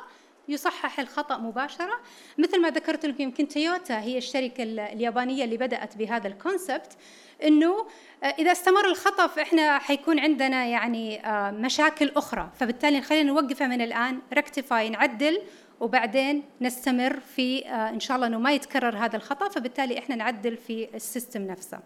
[0.48, 2.00] يصحح الخطأ مباشرة.
[2.38, 6.98] مثل ما ذكرت لكم يمكن تويوتا هي الشركة اليابانية اللي بدأت بهذا ال concept
[7.44, 7.88] إنه
[8.24, 12.50] آه، إذا استمر الخطأ فإحنا حيكون عندنا يعني آه، مشاكل أخرى.
[12.60, 14.20] فبالتالي خلينا نوقفها من الآن.
[14.34, 15.42] rectify نعدل.
[15.82, 20.58] وبعدين نستمر في آه، إن شاء الله إنه ما يتكرر هذا الخطأ فبالتالي إحنا نعدل
[20.58, 21.80] في ال system نفسه.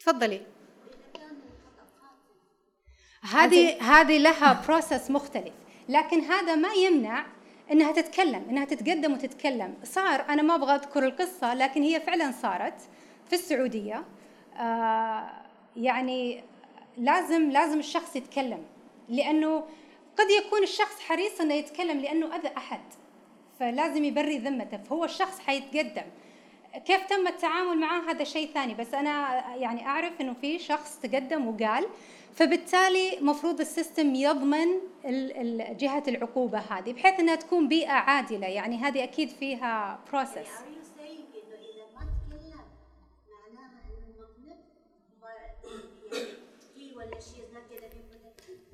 [0.00, 0.40] تفضلي.
[3.22, 5.52] هذه هذه لها process مختلف
[5.88, 7.26] لكن هذا ما يمنع
[7.72, 9.74] إنها تتكلم إنها تتقدم وتتكلم.
[9.84, 12.80] صار أنا ما أبغى أذكر القصة لكن هي فعلا صارت
[13.28, 14.04] في السعودية.
[14.56, 15.30] آه
[15.76, 16.44] يعني
[16.96, 18.64] لازم لازم الشخص يتكلم
[19.08, 19.64] لأنه
[20.18, 22.80] قد يكون الشخص حريص انه يتكلم لأنه أذى أحد
[23.60, 26.06] فلازم يبري ذمته فهو الشخص حيتقدم.
[26.86, 31.48] كيف تم التعامل معاه هذا شيء ثاني بس أنا يعني أعرف إنه في شخص تقدم
[31.48, 31.86] وقال
[32.34, 34.68] فبالتالي مفروض ال system يضمن
[35.78, 40.50] جهة العقوبة هذه بحيث إنها تكون بيئة عادلة يعني هذه أكيد فيها process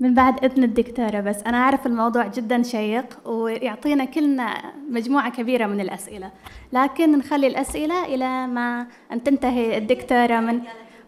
[0.00, 5.80] من بعد إذن الدكتورة بس أنا أعرف الموضوع جدا شيق ويعطينا كلنا مجموعة كبيرة من
[5.80, 6.32] الأسئلة.
[6.72, 10.62] لكن نخلي الأسئلة إلى ما أن تنتهي الدكتورة من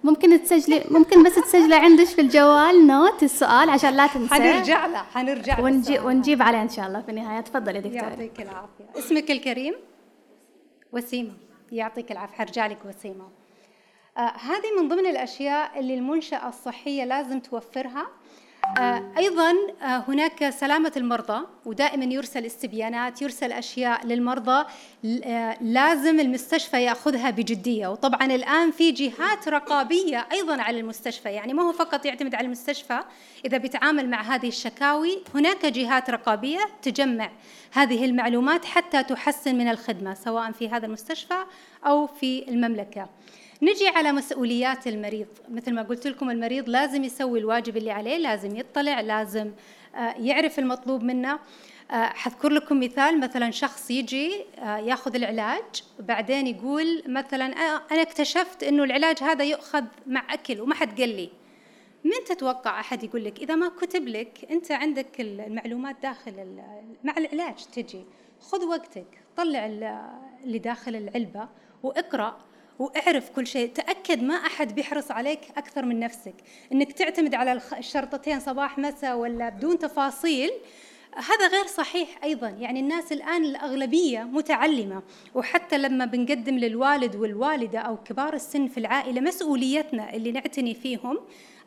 [0.05, 4.35] ممكن تسجلي ممكن بس تسجلي عندك في الجوال نوت السؤال عشان لا تنسى.
[4.35, 7.41] حنرجع له حنرجع ونجي ونجيب عليه إن شاء الله في النهاية.
[7.41, 8.99] تفضلي دكتور يعطيك العافية.
[8.99, 9.75] اسمك الكريم؟
[10.93, 11.33] وسيمة.
[11.73, 12.35] يعطيك العافية.
[12.37, 13.29] حرجع لك وسيمة.
[14.17, 18.01] آه هذه من ضمن الأشياء اللي المنشأة الصحية لازم توفرها.
[18.01, 18.07] آه،
[19.19, 19.53] أيضا
[19.83, 24.67] آه، هناك سلامة المرضى ودائما يرسل استبيانات يرسل أشياء للمرضى
[25.25, 27.87] آه، لازم المستشفى يأخذها بجدية.
[27.87, 31.29] وطبعا الآن في جهات رقابية أيضا على المستشفى.
[31.29, 33.01] يعني ما هو فقط يعتمد على المستشفى.
[33.45, 37.31] إذا بيتعامل مع هذه الشكاوي هناك جهات رقابية تجمع
[37.73, 41.45] هذه المعلومات حتى تحسن من الخدمة سواء في هذا المستشفى
[41.87, 43.09] أو في المملكة.
[43.63, 45.27] نجي على مسؤوليات المريض.
[45.49, 49.53] مثل ما قلت لكم المريض لازم يسوي الواجب اللي عليه لازم يطلع لازم
[49.95, 51.39] آه، يعرف المطلوب منه.
[51.91, 57.47] آه، حذكر لكم مثال مثلا شخص يجي آه، ياخذ العلاج بعدين يقول مثلا
[57.93, 61.31] أنا اكتشفت إنه العلاج هذا يؤخذ مع أكل وما حد قال لي.
[62.05, 66.59] من تتوقع أحد يقول لك إذا ما كتب لك أنت عندك المعلومات داخل
[67.05, 68.05] مع العلاج تجي.
[68.41, 69.67] خذ وقتك طلع
[70.45, 71.49] اللي داخل العلبة
[71.83, 72.47] وإقرأ.
[72.79, 73.71] واعرف كل شيء.
[73.73, 76.35] تأكد ما أحد بيحرص عليك أكثر من نفسك.
[76.73, 80.51] إنك تعتمد على الشرطتين صباح مساء ولا بدون تفاصيل.
[81.15, 82.49] هذا غير صحيح أيضا.
[82.49, 85.03] يعني الناس الآن الأغلبية متعلمة.
[85.35, 91.19] وحتى لما بنقدم للوالد والوالدة أو كبار السن في العائلة مسؤوليتنا اللي نعتني فيهم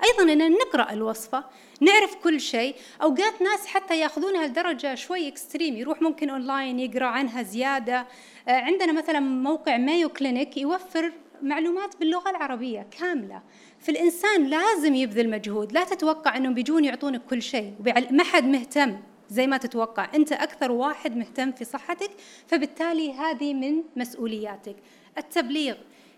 [0.03, 1.43] أيضا إن نقرأ الوصفة
[1.81, 2.75] نعرف كل شيء.
[3.01, 8.07] أوقات ناس حتى يأخذونها لدرجة شوي extreme يروح ممكن اونلاين يقرأ عنها زيادة.
[8.47, 13.41] آه، عندنا مثلا موقع مايو كلينيك يوفر معلومات باللغة العربية كاملة.
[13.79, 15.71] فالإنسان لازم يبذل مجهود.
[15.71, 17.73] لا تتوقع إنهم بيجون يعطونك كل شيء.
[18.11, 18.97] ما حد مهتم
[19.29, 20.09] زي ما تتوقع.
[20.15, 22.11] أنت أكثر واحد مهتم في صحتك
[22.47, 24.75] فبالتالي هذه من مسؤولياتك.
[25.17, 25.75] التبليغ.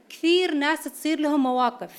[0.10, 1.92] كثير ناس تصير لهم مواقف.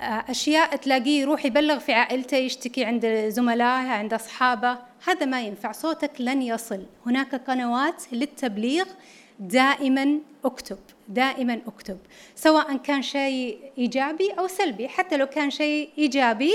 [0.00, 4.78] آه، أشياء تلاقيه يروح يبلغ في عائلته يشتكي عند زملائه عند أصحابه.
[5.06, 6.82] هذا ما ينفع صوتك لن يصل.
[7.06, 8.84] هناك قنوات للتبليغ
[9.38, 11.98] دائما أكتب دائما أكتب
[12.34, 14.88] سواء كان شيء إيجابي أو سلبي.
[14.88, 16.52] حتى لو كان شيء إيجابي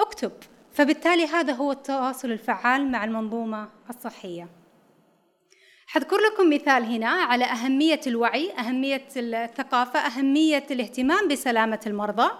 [0.00, 0.32] أكتب.
[0.72, 4.57] فبالتالي هذا هو التواصل الفعال مع المنظومة الصحية.
[5.88, 12.30] حذكر لكم مثال هنا على أهمية الوعي أهمية الثقافة أهمية الاهتمام بسلامة المرضى.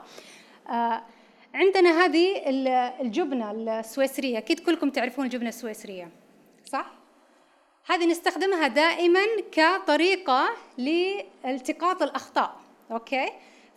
[0.68, 1.02] آه،
[1.54, 2.42] عندنا هذه
[3.00, 4.38] الجبنة السويسرية.
[4.38, 6.08] أكيد كلكم تعرفون الجبنة السويسرية
[6.64, 6.92] صح؟
[7.86, 12.56] هذه نستخدمها دائما كطريقة لالتقاط الأخطاء
[12.90, 13.28] أوكي؟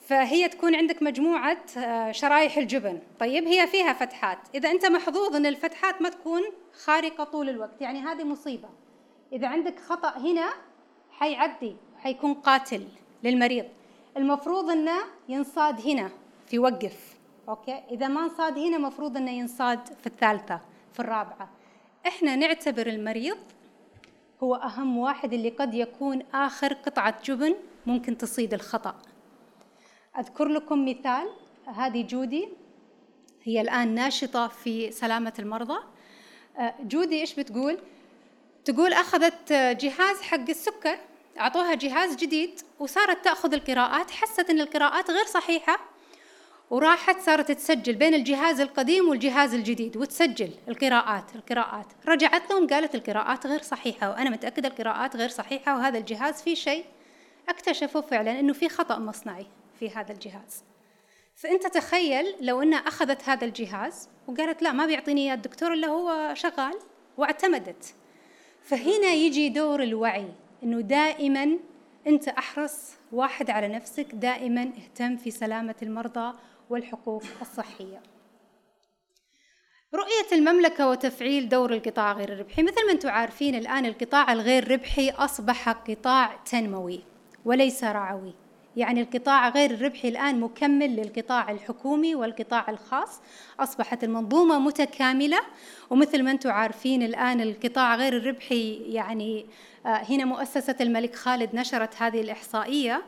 [0.08, 3.00] فهي تكون عندك مجموعة آه، شرايح الجبن.
[3.20, 4.38] طيب هي فيها فتحات.
[4.56, 6.42] إذا أنت محظوظ أن الفتحات ما تكون
[6.84, 8.81] خارقة طول الوقت يعني هذه مصيبة.
[9.32, 10.54] إذا عندك خطأ هنا
[11.12, 12.88] حيعدي حيكون قاتل
[13.24, 13.66] للمريض.
[14.18, 16.12] المفروض أنه ينصاد هنا
[16.48, 17.18] في وقف.
[17.50, 20.60] أوكي؟ إذا ما انصاد هنا مفروض أنه ينصاد في الثالثة
[20.94, 21.50] في الرابعة.
[22.08, 23.38] إحنا نعتبر المريض
[24.44, 28.96] هو أهم واحد اللي قد يكون آخر قطعة جبن ممكن تصيد الخطأ.
[30.20, 31.30] أذكر لكم مثال.
[31.66, 32.50] هذه جودي
[33.44, 35.80] هي الآن ناشطة في سلامة المرضى.
[36.58, 37.78] آه، جودي إيش بتقول؟
[38.66, 40.98] تقول أخذت جهاز حق السكر
[41.40, 45.80] أعطوها جهاز جديد وصارت تأخذ القراءات حست أن القراءات غير صحيحة
[46.70, 51.86] وراحت صارت تسجل بين الجهاز القديم والجهاز الجديد وتسجل القراءات القراءات.
[52.08, 56.86] رجعت لهم قالت القراءات غير صحيحة وأنا متأكدة القراءات غير صحيحة وهذا الجهاز فيه شيء.
[57.50, 59.46] اكتشفوا فعلا أنه في خطأ مصنعي
[59.80, 60.64] في هذا الجهاز.
[61.36, 66.80] فأنت تخيل لو أنها أخذت هذا الجهاز وقالت لا ما بيعطيني الدكتور إلا هو شغال
[67.18, 67.96] واعتمدت.
[68.72, 70.28] فهنا يجي دور الوعي
[70.64, 71.58] أنه دائما
[72.08, 76.38] أنت أحرص واحد على نفسك دائما اهتم في سلامة المرضى
[76.70, 78.02] والحقوق الصحية.
[79.94, 82.64] رؤية المملكة وتفعيل دور القطاع غير الربحي.
[82.64, 87.04] مثل ما أنتم عارفين الآن القطاع الغير ربحي أصبح قطاع تنموي
[87.46, 88.34] وليس رعوي.
[88.76, 93.22] يعني القطاع غير الربحي الآن مكمل للقطاع الحكومي والقطاع الخاص.
[93.60, 95.40] أصبحت المنظومة متكاملة
[95.90, 99.46] ومثل ما أنتم عارفين الآن القطاع غير الربحي يعني
[99.86, 103.04] آه، هنا مؤسسة الملك خالد نشرت هذه الإحصائية.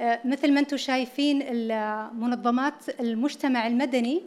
[0.00, 1.38] آه، مثل ما أنتم شايفين
[2.20, 4.22] منظمات المجتمع المدني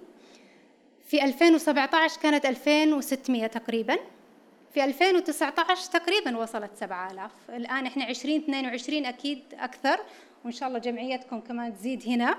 [1.05, 3.97] في 2017 كانت 2600 تقريبا.
[4.73, 9.99] في 2019 تقريبا وصلت 7000 الآن إحنا 2022 أكيد أكثر.
[10.45, 12.37] وإن شاء الله جمعيتكم كمان تزيد هنا.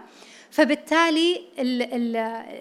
[0.51, 1.41] فبالتالي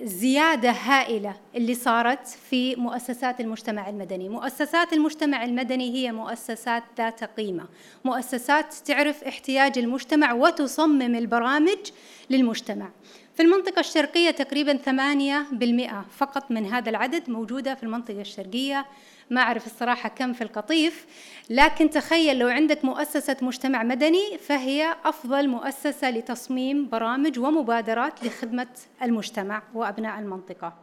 [0.01, 4.29] الزيادة هائلة اللي صارت في مؤسسات المجتمع المدني.
[4.29, 7.65] مؤسسات المجتمع المدني هي مؤسسات ذات قيمة.
[8.05, 11.91] مؤسسات تعرف احتياج المجتمع وتصمم البرامج
[12.29, 12.89] للمجتمع.
[13.35, 18.85] في المنطقة الشرقية تقريبا 8% فقط من هذا العدد موجودة في المنطقة الشرقية.
[19.33, 21.05] ما أعرف الصراحة كم في القطيف
[21.49, 28.67] لكن تخيل لو عندك مؤسسة مجتمع مدني فهي أفضل مؤسسة لتصميم برامج ومبادرات لخدمة
[29.01, 30.73] المجتمع وأبناء المنطقة.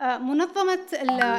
[0.00, 0.80] آه، منظمة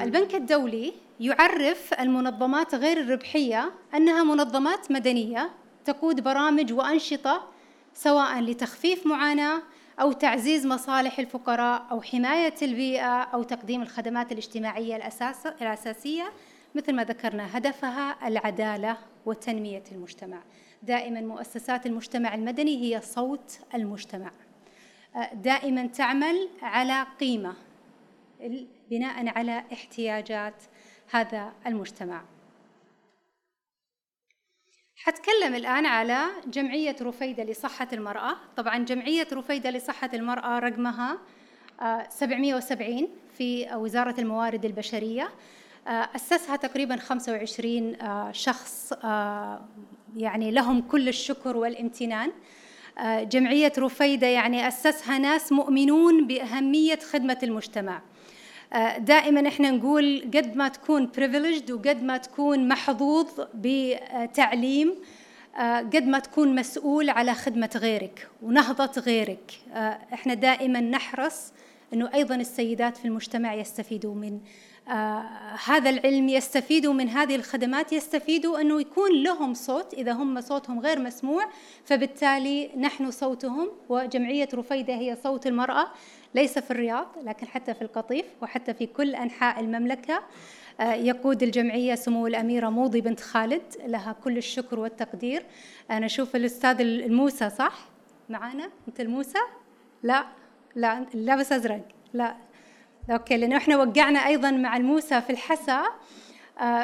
[0.03, 5.49] البنك الدولي يعرف المنظمات غير الربحية أنها منظمات مدنية
[5.86, 7.47] تقود برامج وأنشطة
[7.93, 9.62] سواء لتخفيف معاناة
[10.01, 16.31] أو تعزيز مصالح الفقراء أو حماية البيئة أو تقديم الخدمات الاجتماعية الأساس الأساسية
[16.75, 20.39] مثل ما ذكرنا هدفها العدالة وتنمية المجتمع.
[20.83, 24.31] دائما مؤسسات المجتمع المدني هي صوت المجتمع.
[25.33, 27.53] دائما تعمل على قيمة
[28.89, 30.63] بناء على احتياجات
[31.12, 32.23] هذا المجتمع.
[35.03, 38.36] حتكلم الآن على جمعية رفيدة لصحة المرأة.
[38.57, 41.17] طبعا جمعية رفيدة لصحة المرأة رقمها
[42.10, 43.07] 770 آه،
[43.38, 45.29] في وزارة الموارد البشرية.
[45.88, 48.93] آه، أسسها تقريبا 25 آه، شخص
[50.15, 52.31] يعني لهم كل الشكر والامتنان.
[53.05, 58.01] جمعية رفيدة يعني أسسها ناس مؤمنون بأهمية خدمة المجتمع.
[58.97, 64.95] دائما إحنا نقول قد ما تكون privileged وقد ما تكون محظوظ بتعليم
[65.58, 69.51] آه، قد ما تكون مسؤول على خدمة غيرك ونهضة غيرك.
[69.73, 71.53] آه، إحنا دائما نحرص
[71.93, 74.39] إنه أيضا السيدات في المجتمع يستفيدوا من
[74.89, 75.23] آه
[75.65, 80.99] هذا العلم يستفيدوا من هذه الخدمات يستفيدوا إنه يكون لهم صوت إذا هم صوتهم غير
[80.99, 81.49] مسموع
[81.86, 85.88] فبالتالي نحن صوتهم وجمعية رفيدة هي صوت المرأة.
[86.35, 90.23] ليس في الرياض لكن حتى في القطيف وحتى في كل أنحاء المملكة.
[90.79, 95.43] آه يقود الجمعية سمو الأميرة موضي بنت خالد لها كل الشكر والتقدير.
[95.91, 97.79] أنا أشوف الأستاذ الموسى صح؟
[98.29, 99.39] معانا؟ أنت الموسى؟
[100.03, 100.25] لا
[100.75, 101.81] لا لابس أزرق.
[102.13, 102.35] لا.
[103.09, 105.83] أوكي لأنه إحنا وقعنا أيضا مع الموسى في الحسا.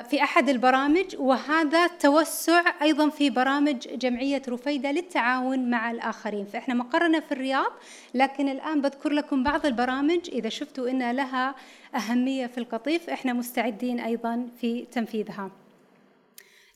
[0.09, 6.45] في أحد البرامج وهذا توسع أيضا في برامج جمعية رفيدة للتعاون مع الآخرين.
[6.45, 7.71] فإحنا مقرنا في الرياض
[8.13, 11.55] لكن الآن بذكر لكم بعض البرامج إذا شفتوا إن لها
[11.95, 15.51] أهمية في القطيف إحنا مستعدين أيضا في تنفيذها.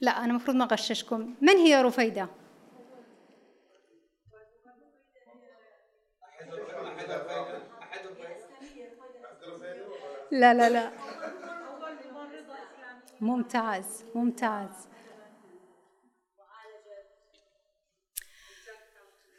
[0.01, 2.27] لا أنا المفروض ما اغششكم من هي رفيدة؟
[10.31, 11.06] لا لا لا.
[13.21, 14.69] ممتاز ممتاز.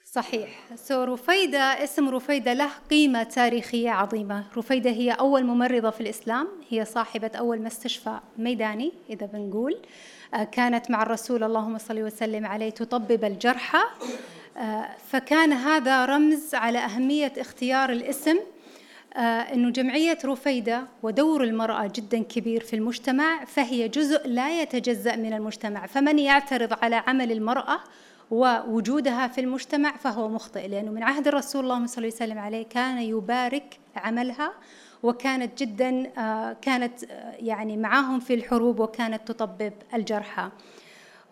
[0.05, 0.49] صحيح.
[0.75, 4.45] سو رفيدة اسم رفيدة له قيمة تاريخية عظيمة.
[4.57, 6.49] رفيدة هي أول ممرضة في الإسلام.
[6.69, 9.83] هي صاحبة أول مستشفى ميداني إذا بنقول.
[10.35, 13.83] آه، كانت مع الرسول اللهم صل وسلم عليه تطبب الجرحى.
[14.57, 18.39] آه، فكان هذا رمز على أهمية اختيار الاسم
[19.19, 25.33] آه، أنه جمعية رفيدة ودور المرأة جدا كبير في المجتمع فهي جزء لا يتجزأ من
[25.33, 25.87] المجتمع.
[25.87, 27.81] فمن يعترض على عمل المرأة
[28.31, 33.79] ووجودها في المجتمع فهو مخطئ لأنه من عهد الرسول اللهم صل وسلم عليه كان يبارك
[33.97, 34.53] عملها
[35.03, 40.51] وكانت جدا آه، كانت آه، يعني معاهم في الحروب وكانت تطبب الجرحى.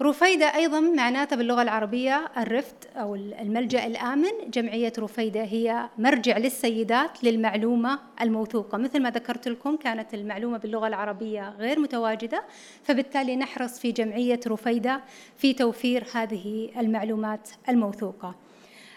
[0.02, 4.50] رفيدة أيضا معناته باللغة العربية الرفت أو الملجأ الآمن.
[4.50, 8.78] جمعية رفيدة هي مرجع للسيدات للمعلومة الموثوقة.
[8.78, 12.44] مثل ما ذكرت لكم كانت المعلومة باللغة العربية غير متواجدة
[12.84, 15.00] فبالتالي نحرص في جمعية رفيدة
[15.36, 18.34] في توفير هذه المعلومات الموثوقة.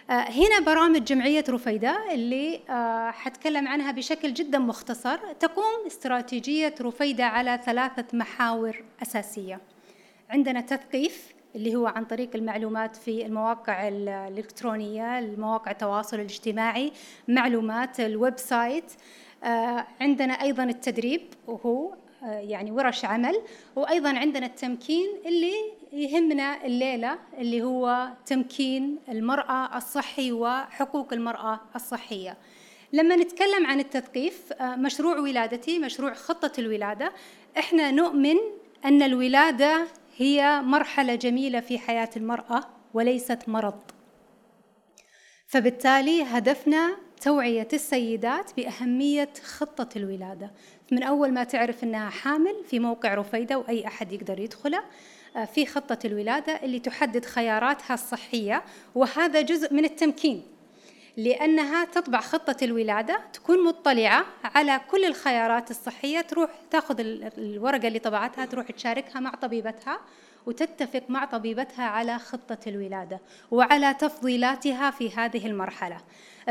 [0.10, 5.18] آه، هنا برامج جمعية رفيدة اللي آه، حتكلم عنها بشكل جدا مختصر.
[5.40, 9.60] تقوم استراتيجية رفيدة على ثلاثة محاور أساسية.
[10.30, 16.92] عندنا تثقيف اللي هو عن طريق المعلومات في المواقع الإلكترونية المواقع التواصل الاجتماعي
[17.28, 18.92] معلومات ال website.
[19.44, 23.42] آه، عندنا أيضا التدريب وهو آه، يعني ورش عمل.
[23.76, 25.54] وأيضا عندنا التمكين اللي
[25.94, 32.38] يهمنا الليلة اللي هو تمكين المرأة الصحي وحقوق المرأة الصحية.
[32.94, 37.14] لما نتكلم عن التثقيف آه، مشروع ولادتي مشروع خطة الولادة
[37.58, 38.36] إحنا نؤمن
[38.86, 39.88] أن الولادة
[40.20, 43.80] هي مرحلة جميلة في حياة المرأة وليست مرض.
[45.48, 50.52] فبالتالي هدفنا توعية السيدات بأهمية خطة الولادة.
[50.92, 54.84] من أول ما تعرف أنها حامل في موقع رفيدة وأي أحد يقدر يدخله
[55.36, 58.64] آه، في خطة الولادة اللي تحدد خياراتها الصحية
[58.96, 60.44] وهذا جزء من التمكين.
[61.20, 66.96] لأنها تطبع خطة الولادة تكون مطلعة على كل الخيارات الصحية تروح تاخذ
[67.38, 70.00] الورقة اللي طبعتها تروح تشاركها مع طبيبتها
[70.46, 73.20] وتتفق مع طبيبتها على خطة الولادة
[73.52, 75.98] وعلى تفضيلاتها في هذه المرحلة.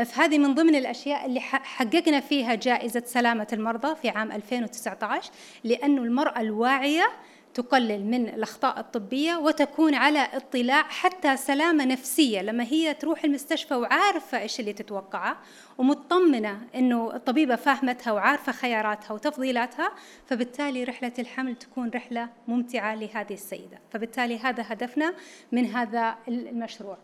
[0.05, 5.31] فهذه من ضمن الأشياء اللي حققنا فيها جائزة سلامة المرضى في عام 2019
[5.63, 7.09] لأن المرأة الواعية
[7.53, 14.39] تقلل من الأخطاء الطبية وتكون على اطلاع حتى سلامة نفسية لما هي تروح المستشفى وعارفة
[14.39, 15.37] إيش اللي تتوقعه
[15.77, 19.91] ومطمنة إنه الطبيبة فاهمتها وعارفة خياراتها وتفضيلاتها
[20.25, 23.79] فبالتالي رحلة الحمل تكون رحلة ممتعة لهذه السيدة.
[23.91, 25.13] فبالتالي هذا هدفنا
[25.51, 26.97] من هذا المشروع.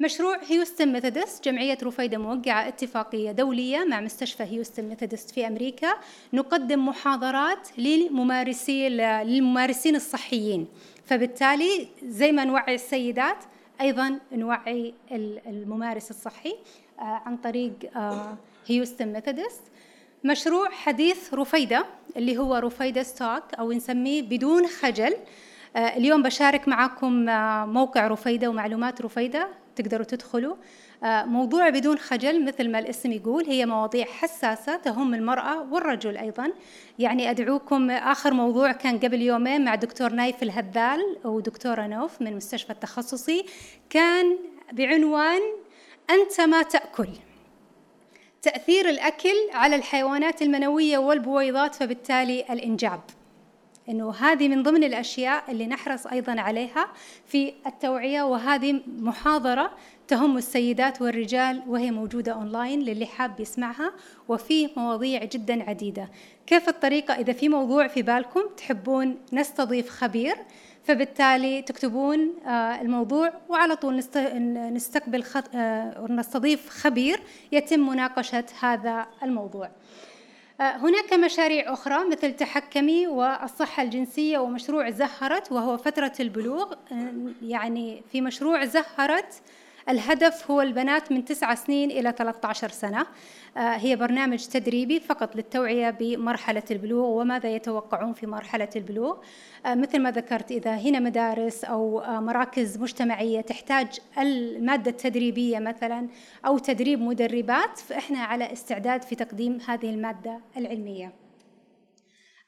[0.00, 5.94] مشروع Houston Methodist جمعية رفيدة موقعة اتفاقية دولية مع مستشفى Houston Methodist في أمريكا.
[6.32, 10.66] نقدم محاضرات للممارسي للممارسين الصحيين.
[11.06, 13.36] فبالتالي زي ما نوعي السيدات
[13.80, 14.94] أيضا نوعي
[15.46, 16.54] الممارس الصحي
[16.98, 17.72] آه، عن طريق
[18.66, 19.62] Houston Methodist
[20.24, 21.86] مشروع حديث رفيدة
[22.16, 25.16] اللي هو رفيدة's talk أو نسميه بدون خجل.
[25.76, 29.63] آه، اليوم بشارك معكم آه، موقع رفيدة ومعلومات رفيدة.
[29.76, 30.56] تقدروا تدخلوا.
[31.04, 36.52] آه، موضوع بدون خجل مثل ما الاسم يقول هي مواضيع حساسة تهم المرأة والرجل أيضا.
[36.98, 42.70] يعني أدعوكم آخر موضوع كان قبل يومين مع دكتور نايف الهذال ودكتورة نوف من المستشفى
[42.70, 43.46] التخصصي
[43.90, 44.38] كان
[44.72, 45.40] بعنوان
[46.10, 47.08] أنت ما تأكل.
[48.42, 53.00] تأثير الأكل على الحيوانات المنوية والبويضات فبالتالي الإنجاب.
[53.88, 56.88] إنه هذه من ضمن الأشياء اللي نحرص أيضا عليها
[57.26, 59.70] في التوعية وهذه محاضرة
[60.08, 63.92] تهم السيدات والرجال وهي موجودة أونلاين للي حاب يسمعها
[64.28, 66.08] وفي مواضيع جدا عديدة.
[66.46, 70.36] كيف الطريقة؟ إذا في موضوع في بالكم تحبون نستضيف خبير
[70.84, 73.96] فبالتالي تكتبون آه، الموضوع وعلى طول
[74.74, 75.44] نستقبل خط...
[75.54, 77.20] آه، نستضيف خبير
[77.52, 79.70] يتم مناقشة هذا الموضوع.
[80.60, 86.72] هناك مشاريع أخرى مثل تحكمي والصحة الجنسية ومشروع زهرت وهو فترة البلوغ.
[86.92, 89.34] آه، يعني في مشروع زهرت
[89.88, 93.06] الهدف هو البنات من تسعة سنين إلى 13 سنة.
[93.56, 99.16] آه، هي برنامج تدريبي فقط للتوعية بمرحلة البلوغ وماذا يتوقعون في مرحلة البلوغ.
[99.66, 106.08] آه، مثل ما ذكرت إذا هنا مدارس أو آه، مراكز مجتمعية تحتاج المادة التدريبية مثلا
[106.46, 111.24] أو تدريب مدربات فإحنا على استعداد في تقديم هذه المادة العلمية.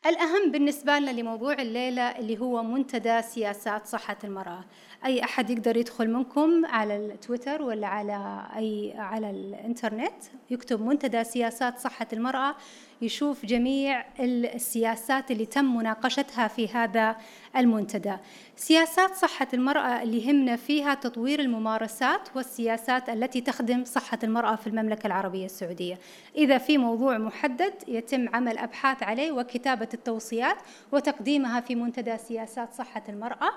[0.06, 4.64] الأهم بالنسبة لنا لموضوع الليلة اللي هو منتدى سياسات صحة المرأة.
[5.06, 10.22] أي أحد يقدر يدخل منكم على التويتر ولا على أي على الإنترنت.
[10.50, 12.54] يكتب منتدى سياسات صحة المرأة
[13.02, 17.16] يشوف جميع السياسات اللي تم مناقشتها في هذا
[17.56, 18.16] المنتدى.
[18.56, 25.06] سياسات صحة المرأة اللي يهمنا فيها تطوير الممارسات والسياسات التي تخدم صحة المرأة في المملكة
[25.06, 25.98] العربية السعودية.
[26.36, 30.56] إذا في موضوع محدد يتم عمل أبحاث عليه وكتابة التوصيات
[30.92, 33.50] وتقديمها في منتدى سياسات صحة المرأة.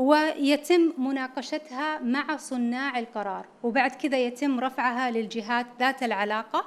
[0.00, 3.46] ويتم مناقشتها مع صناع القرار.
[3.62, 6.64] وبعد كذا يتم رفعها للجهات ذات العلاقة.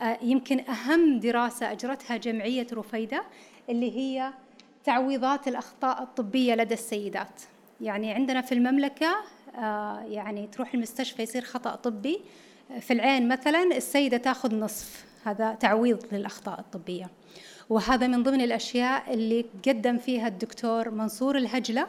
[0.00, 3.22] آه، يمكن أهم دراسة أجرتها جمعية رفيدة
[3.68, 4.32] اللي هي
[4.84, 7.42] تعويضات الأخطاء الطبية لدى السيدات.
[7.80, 9.16] يعني عندنا في المملكة
[9.58, 12.20] آه، يعني تروح المستشفى يصير خطأ طبي.
[12.80, 17.10] في العين مثلا السيدة تأخذ نصف هذا تعويض للأخطاء الطبية.
[17.70, 21.86] وهذا من ضمن الأشياء اللي قدم فيها الدكتور منصور الهجلة.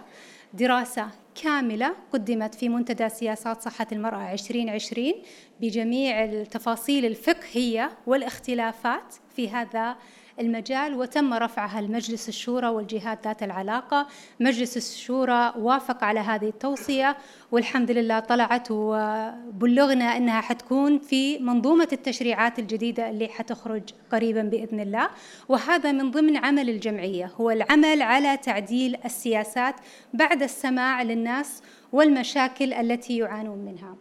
[0.53, 1.09] دراسة
[1.43, 5.13] كاملة قدمت في منتدى سياسات صحة المرأة 2020
[5.61, 9.95] بجميع التفاصيل الفقهية والاختلافات في هذا
[10.39, 14.07] المجال وتم رفعها لمجلس الشورى والجهات ذات العلاقة.
[14.39, 17.17] مجلس الشورى وافق على هذه التوصية
[17.51, 25.09] والحمد لله طلعت وبلغنا أنها حتكون في منظومة التشريعات الجديدة اللي حتخرج قريبا بإذن الله.
[25.49, 29.75] وهذا من ضمن عمل الجمعية هو العمل على تعديل السياسات
[30.13, 33.95] بعد السماع للناس والمشاكل التي يعانون منها.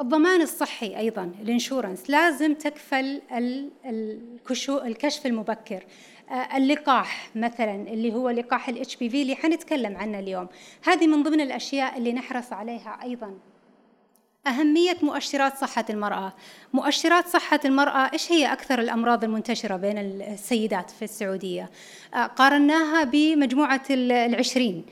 [0.00, 2.10] الضمان الصحي أيضا ال insurance.
[2.10, 3.20] لازم تكفل
[4.68, 5.84] الكشف المبكر.
[6.30, 10.48] آه، اللقاح مثلا اللي هو لقاح ال HPV اللي حنتكلم عنه اليوم.
[10.84, 13.38] هذه من ضمن الأشياء اللي نحرص عليها أيضا.
[14.46, 16.32] أهمية مؤشرات صحة المرأة.
[16.72, 21.70] مؤشرات صحة المرأة إيش هي أكثر الأمراض المنتشرة بين السيدات في السعودية؟
[22.14, 24.84] آه، قارناها بمجموعة العشرين.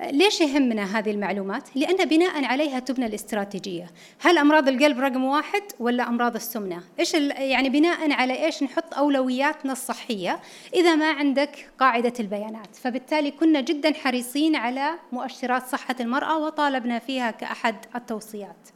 [0.00, 3.86] ليش يهمنا هذه المعلومات؟ لأن بناء عليها تبنى الاستراتيجية
[4.20, 9.72] هل أمراض القلب رقم واحد ولا أمراض السمنة؟ إيش يعني بناء على إيش نحط أولوياتنا
[9.72, 10.40] الصحية
[10.74, 17.30] إذا ما عندك قاعدة البيانات فبالتالي كنا جدا حريصين على مؤشرات صحة المرأة وطالبنا فيها
[17.30, 18.68] كأحد التوصيات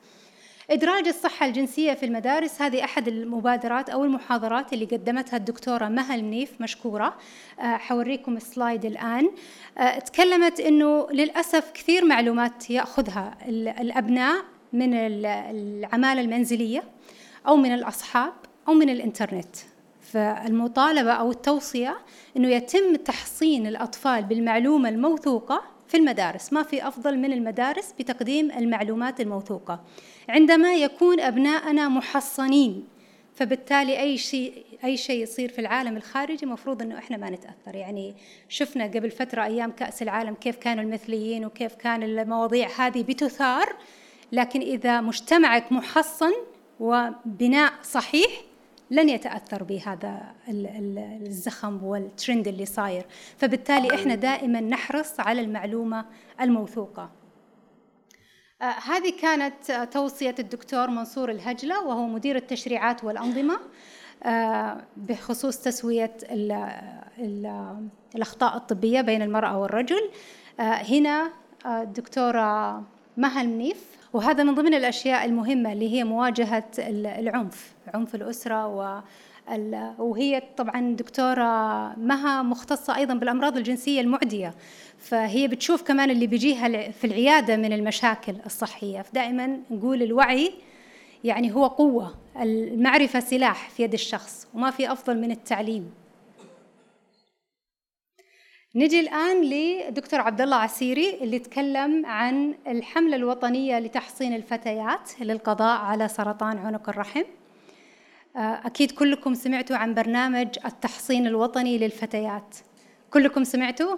[0.71, 6.61] إدراج الصحة الجنسية في المدارس هذه أحد المبادرات أو المحاضرات اللي قدمتها الدكتورة مها المنيف
[6.61, 7.17] مشكورة.
[7.61, 9.31] آه، حوريكم السلايد الآن.
[9.79, 13.39] آه، تكلمت أنه للأسف كثير معلومات يأخذها
[13.81, 16.85] الأبناء من العمالة المنزلية
[17.47, 18.33] أو من الأصحاب
[18.69, 19.57] أو من الإنترنت.
[20.01, 21.99] فالمطالبة أو التوصية
[22.37, 29.21] أنه يتم تحصين الأطفال بالمعلومة الموثوقة في المدارس ما في أفضل من المدارس بتقديم المعلومات
[29.21, 29.85] الموثوقة.
[30.29, 32.89] عندما يكون أبناءنا محصنين
[33.35, 37.75] فبالتالي أي شيء أي شيء يصير في العالم الخارجي مفروض إنه إحنا ما نتأثر.
[37.75, 38.15] يعني
[38.49, 43.77] شفنا قبل فترة أيام كأس العالم كيف كانوا المثليين وكيف كان المواضيع هذه بتثار
[44.33, 46.33] لكن إذا مجتمعك محصن
[46.81, 48.31] وبناء صحيح
[48.95, 53.07] لن يتأثر بهذا الزخم والترند اللي صاير.
[53.39, 56.05] فبالتالي إحنا دائما نحرص على المعلومة
[56.41, 57.11] الموثوقة.
[58.63, 63.59] آه هذه كانت توصية الدكتور منصور الهجلة وهو مدير التشريعات والأنظمة
[64.23, 66.53] آه بخصوص تسوية ال
[67.19, 67.77] ال
[68.15, 70.11] الأخطاء الطبية بين المرأة والرجل.
[70.61, 71.31] آه هنا
[71.67, 72.83] الدكتورة
[73.17, 73.95] مها المنيف.
[74.15, 79.01] وهذا من ضمن الأشياء المهمة اللي هي مواجهة العنف عنف الأسرة و
[79.99, 81.43] وهي طبعا دكتورة
[81.97, 84.55] مها مختصة أيضا بالأمراض الجنسية المعدية.
[84.99, 89.03] فهي بتشوف كمان اللي بيجيها في العيادة من المشاكل الصحية.
[89.03, 90.53] فدائما نقول الوعي
[91.25, 96.04] يعني هو قوة المعرفة سلاح في يد الشخص وما في أفضل من التعليم.
[98.77, 106.09] نجي الآن لدكتور عبد الله عسيري اللي تكلم عن الحملة الوطنية لتحصين الفتيات للقضاء على
[106.09, 107.23] سرطان عنق الرحم
[108.37, 112.57] آه، أكيد كلكم سمعتوا عن برنامج التحصين الوطني للفتيات
[113.11, 113.97] كلكم سمعتوا؟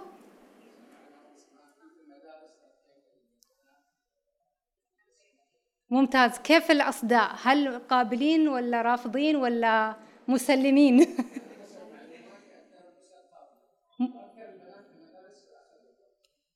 [5.89, 9.95] ممتاز كيف الأصداء؟ هل قابلين ولا رافضين ولا
[10.27, 11.05] مسلمين؟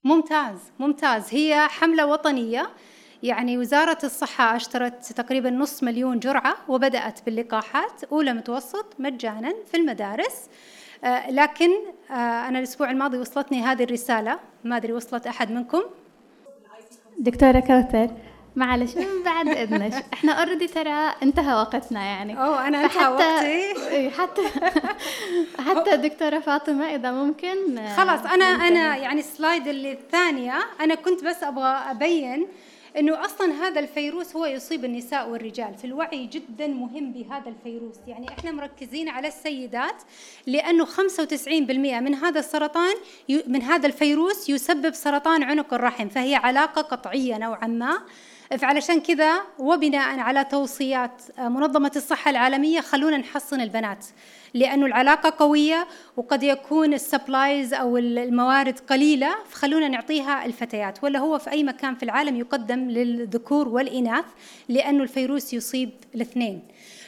[0.04, 1.34] ممتاز ممتاز.
[1.34, 2.70] هي حملة وطنية.
[3.22, 10.48] يعني وزارة الصحة أشترت تقريبا نص مليون جرعة وبدأت باللقاحات أولى متوسط مجانا في المدارس.
[11.04, 11.70] آه لكن
[12.10, 12.14] آه
[12.48, 14.38] أنا الأسبوع الماضي وصلتني هذه الرسالة.
[14.64, 15.82] ما أدري وصلت أحد منكم؟
[17.18, 18.10] دكتورة كوثر
[18.56, 20.04] معلش من بعد إذنك.
[20.12, 22.36] إحنا already ترى انتهى وقتنا يعني.
[22.38, 23.46] أوه أنا انتهى وقتي.
[23.46, 24.42] إيه، حتى
[25.68, 30.54] حتى دكتورة فاطمة إذا ممكن خلاص أنا أنا يعني ال slide اللي الثانية.
[30.80, 32.46] أنا كنت بس أبغى أبين
[32.98, 35.74] إنه أصلا هذا الفيروس هو يصيب النساء والرجال.
[35.74, 37.96] في الوعي جدا مهم بهذا الفيروس.
[38.06, 40.02] يعني إحنا مركزين على السيدات
[40.46, 40.90] لأنه 95%
[42.00, 42.94] من هذا السرطان
[43.46, 48.02] من هذا الفيروس يسبب سرطان عنق الرحم فهي علاقة قطعية نوعا ما.
[48.58, 54.06] فعلشان كذا وبناء على توصيات منظمة الصحة العالمية خلونا نحصن البنات
[54.54, 55.86] لأنه العلاقة قوية
[56.16, 62.02] وقد يكون السبلايز أو الموارد قليلة فخلونا نعطيها الفتيات ولا هو في أي مكان في
[62.02, 64.24] العالم يقدم للذكور والإناث
[64.68, 66.62] لأنه الفيروس يصيب الاثنين.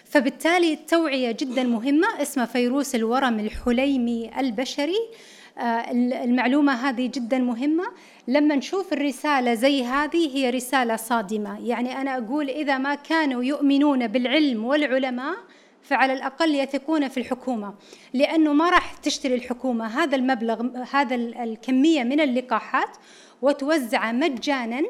[0.05, 4.99] فبالتالي التوعية جدا مهمة اسمها فيروس الورم الحليمي البشري.
[5.59, 5.91] آه،
[6.25, 7.85] المعلومة هذه جدا مهمة.
[8.29, 11.69] لما نشوف الرسالة زي هذه هي رسالة صادمة.
[11.69, 15.37] يعني أنا أقول إذا ما كانوا يؤمنون بالعلم والعلماء
[15.83, 17.75] فعلى الأقل يثقون في الحكومة
[18.15, 22.97] لأنه ما راح تشتري الحكومة هذا المبلغ هذا الكمية من اللقاحات
[23.43, 24.83] وتوزعه مجانا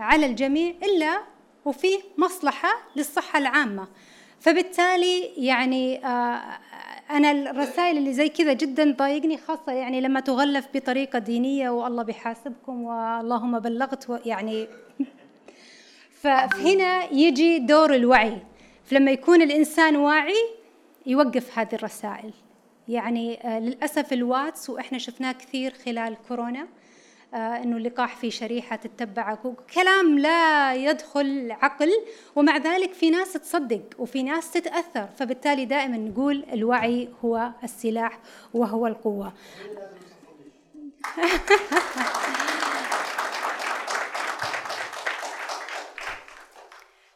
[0.00, 1.20] على الجميع إلا
[1.64, 1.88] وفي
[2.18, 3.88] مصلحة للصحة العامة.
[4.40, 6.58] فبالتالي يعني آه،
[7.10, 12.82] أنا الرسائل اللي زي كذا جدا ضايقني خاصة يعني لما تغلف بطريقة دينية والله بيحاسبكم
[12.82, 14.68] واللهم بلغت يعني
[16.22, 18.38] فهنا يجي دور الوعي.
[18.84, 20.48] فلما يكون الإنسان واعي
[21.06, 22.32] يوقف هذه الرسائل.
[22.88, 26.66] يعني آه، للأسف الواتس وإحنا شفناه كثير خلال كورونا
[27.34, 29.40] إنه اللقاح في شريحة تتبعك
[29.74, 31.90] كلام لا يدخل عقل
[32.36, 35.08] ومع ذلك في ناس تصدق وفي ناس تتأثر.
[35.18, 38.18] فبالتالي دائما نقول الوعي هو السلاح
[38.54, 39.32] وهو القوة.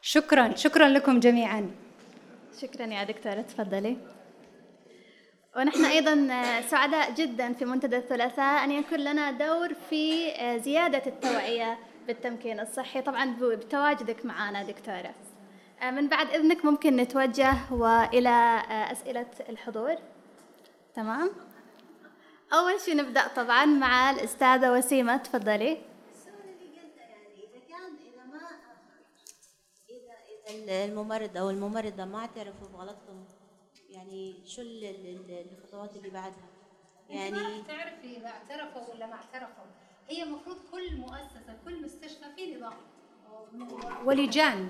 [0.03, 0.55] شكرا.
[0.57, 1.71] شكرا لكم جميعا.
[2.61, 3.97] شكرا يا دكتورة تفضلي.
[5.57, 6.15] ونحن أيضا
[6.61, 13.03] سعداء جدا في منتدى الثلاثاء أن يكون لنا دور في زيادة التوعية بالتمكين الصحي.
[13.03, 15.15] طبعا بتواجدك معنا دكتورة.
[15.83, 19.97] من بعد إذنك ممكن نتوجه وإلى أسئلة الحضور.
[20.95, 21.31] تمام؟
[22.53, 25.79] أول شيء نبدأ طبعا مع الأستاذة وسيمة تفضلي.
[30.69, 33.25] الممرض أو الممرضة ما اعترفوا بغلطهم
[33.95, 36.49] يعني شو الخطوات اللي بعدها.
[37.11, 39.65] يعني ما تعرفي إذا اعترفوا ولا ما اعترفوا.
[40.09, 44.07] هي المفروض كل مؤسسة كل مستشفى في نظام.
[44.07, 44.69] ولجان.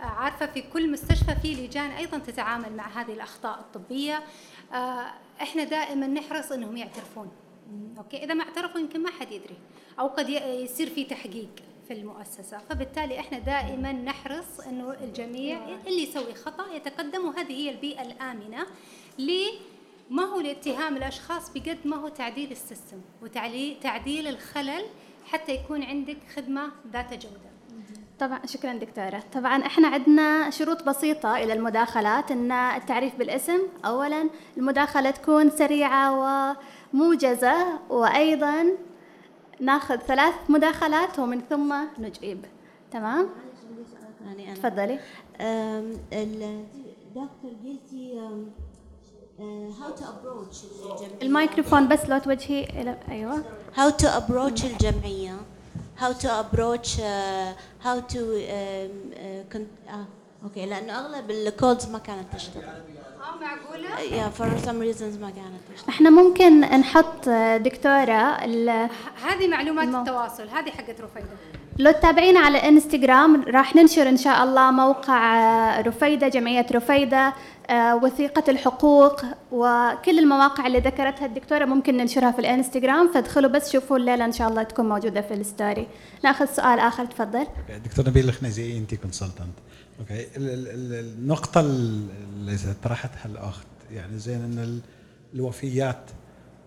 [0.00, 4.22] عارفة في كل مستشفى في لجان أيضا تتعامل مع هذه الأخطاء الطبية.
[4.72, 7.30] آه، إحنا دائما نحرص إنهم يعترفون.
[7.98, 9.58] أوكي؟ إذا ما اعترفوا يمكن ما حد يدري.
[9.98, 11.50] أو قد يصير في تحقيق.
[11.88, 12.58] في المؤسسة.
[12.70, 18.66] فبالتالي إحنا دائما نحرص إنه الجميع اللي يسوي خطأ يتقدم وهذه هي البيئة الآمنة
[20.10, 24.84] ما هو لاتهام الأشخاص بقد ما هو تعديل السيستم وتعديل الخلل
[25.26, 27.52] حتى يكون عندك خدمة ذات جودة.
[28.18, 29.22] طبعا شكرا دكتورة.
[29.32, 36.56] طبعا إحنا عندنا شروط بسيطة إلى المداخلات أن التعريف بالاسم أولا المداخلة تكون سريعة
[36.94, 38.66] وموجزة وأيضا
[39.62, 42.44] ناخذ ثلاث مداخلات ومن ثم نجيب.
[42.90, 43.28] تمام؟
[44.26, 44.98] يعني تفضلي.
[46.12, 48.18] الدكتور قلتي
[49.80, 50.58] how to approach
[51.22, 53.44] الميكروفون بس لو توجهي إلى أيوه.
[53.76, 55.36] how to approach الجمعية.
[55.98, 57.00] how to approach
[57.82, 58.40] how to
[60.44, 62.82] okay لأنه أغلب ال codes ما كانت تشتغل.
[63.40, 68.36] معقولة؟ يا for some reasons ما كانت إحنا ممكن نحط دكتورة
[69.24, 69.98] هذه معلومات المو...
[69.98, 71.26] التواصل هذه حقت رفيدة.
[71.78, 77.34] لو تتابعينا على الانستغرام راح ننشر إن شاء الله موقع رفيدة جمعية رفيدة
[77.70, 83.96] آه، وثيقة الحقوق وكل المواقع اللي ذكرتها الدكتورة ممكن ننشرها في الإنستغرام فادخلوا بس شوفوا
[83.96, 85.86] الليلة إن شاء الله تكون موجودة في ال story.
[86.24, 87.46] ناخذ سؤال آخر تفضل.
[87.84, 89.54] دكتور نبيل الخنيزي أنت consultant
[90.02, 90.26] okay.
[90.36, 94.80] النقطة اللي طرحتها الأخت يعني زين أن
[95.34, 96.10] الوفيات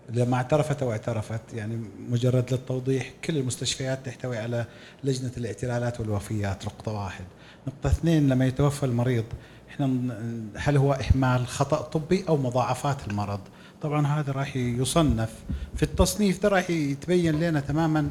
[0.08, 4.66] لما اعترفت أو اعترفت يعني مجرد للتوضيح كل المستشفيات تحتوي على
[5.04, 7.24] لجنة الاعتلالات والوفيات نقطة واحد.
[7.66, 9.24] نقطة اثنين لما يتوفى المريض
[9.68, 10.16] إحنا
[10.56, 13.40] هل هو إهمال خطأ طبي أو مضاعفات المرض؟
[13.82, 15.32] طبعا هذا راح يصنف
[15.74, 18.10] في التصنيف ده راح يتبين لنا تماما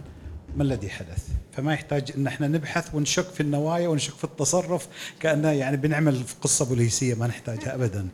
[0.55, 4.87] ما الذي حدث؟ فما يحتاج إن إحنا نبحث ونشك في النوايا ونشك في التصرف
[5.19, 8.07] كأنه يعني بنعمل في قصة بوليسية ما نحتاجها ابدا.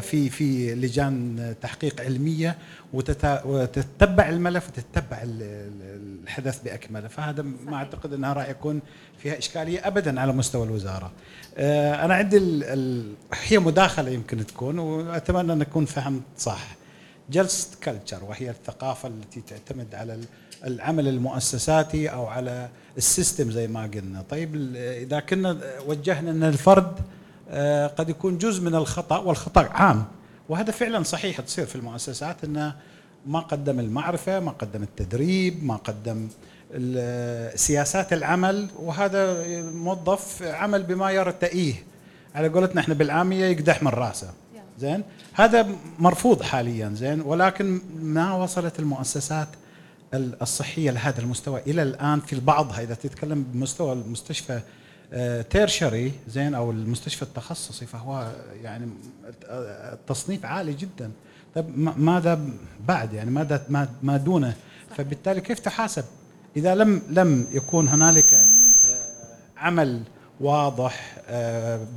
[0.00, 2.58] في في لجان تحقيق علمية
[2.92, 7.08] وتتبع الملف وتتبع الحدث بأكمله.
[7.08, 8.80] فهذا ما أعتقد إنها راح يكون
[9.18, 11.12] فيها إشكالية ابدا على مستوى الوزارة.
[11.56, 12.36] آه، أنا عندي
[13.32, 16.76] هي مداخلة يمكن تكون وأتمنى أن اكون فهمت صح.
[17.30, 20.20] just culture وهي الثقافة التي تعتمد على
[20.64, 24.24] العمل المؤسساتي أو على ال system زي ما قلنا.
[24.30, 26.92] طيب إذا كنا وجهنا إن الفرد
[27.50, 30.04] آه، قد يكون جزء من الخطأ والخطأ عام.
[30.48, 32.74] وهذا فعلا صحيح تصير في المؤسسات إنه
[33.26, 36.28] ما قدم المعرفة ما قدم التدريب ما قدم
[37.54, 41.74] سياسات العمل وهذا موظف عمل بما يرتئيه
[42.34, 44.30] على قولتنا إحنا بالعامية يقدح من رأسه.
[44.78, 45.02] زين؟
[45.34, 49.48] هذا مرفوض حاليا زين؟ ولكن ما وصلت المؤسسات
[50.14, 51.60] الصحية لهذا المستوى.
[51.66, 54.60] إلى الآن في بعضها إذا تتكلم بمستوى المستشفى
[55.50, 58.32] تيرشري آه، زين أو المستشفى التخصصي فهو
[58.62, 58.88] يعني
[59.92, 61.10] التصنيف عالي جدا.
[61.54, 62.40] طيب ماذا
[62.88, 64.54] بعد؟ يعني ماذا ما دونه؟
[64.96, 66.04] فبالتالي كيف تحاسب؟
[66.56, 68.46] إذا لم لم يكون هنالك آه،
[69.56, 70.02] عمل
[70.40, 71.16] واضح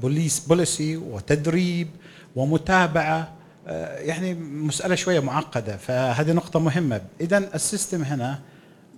[0.01, 1.88] بوليس آه، policy وتدريب
[2.36, 3.39] ومتابعة
[3.99, 7.01] يعني مسألة شوية معقدة فهذه نقطة مهمة.
[7.22, 8.39] اذا ال system هنا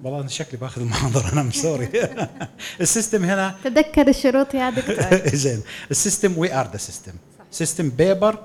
[0.03, 1.89] والله أنا شكلي بأخذ المحاضره أنا sorry
[2.81, 5.27] ال system هنا تذكر الشروط يا دكتور.
[5.35, 5.61] زين.
[5.91, 7.11] ال system we are the system
[7.51, 8.39] system paper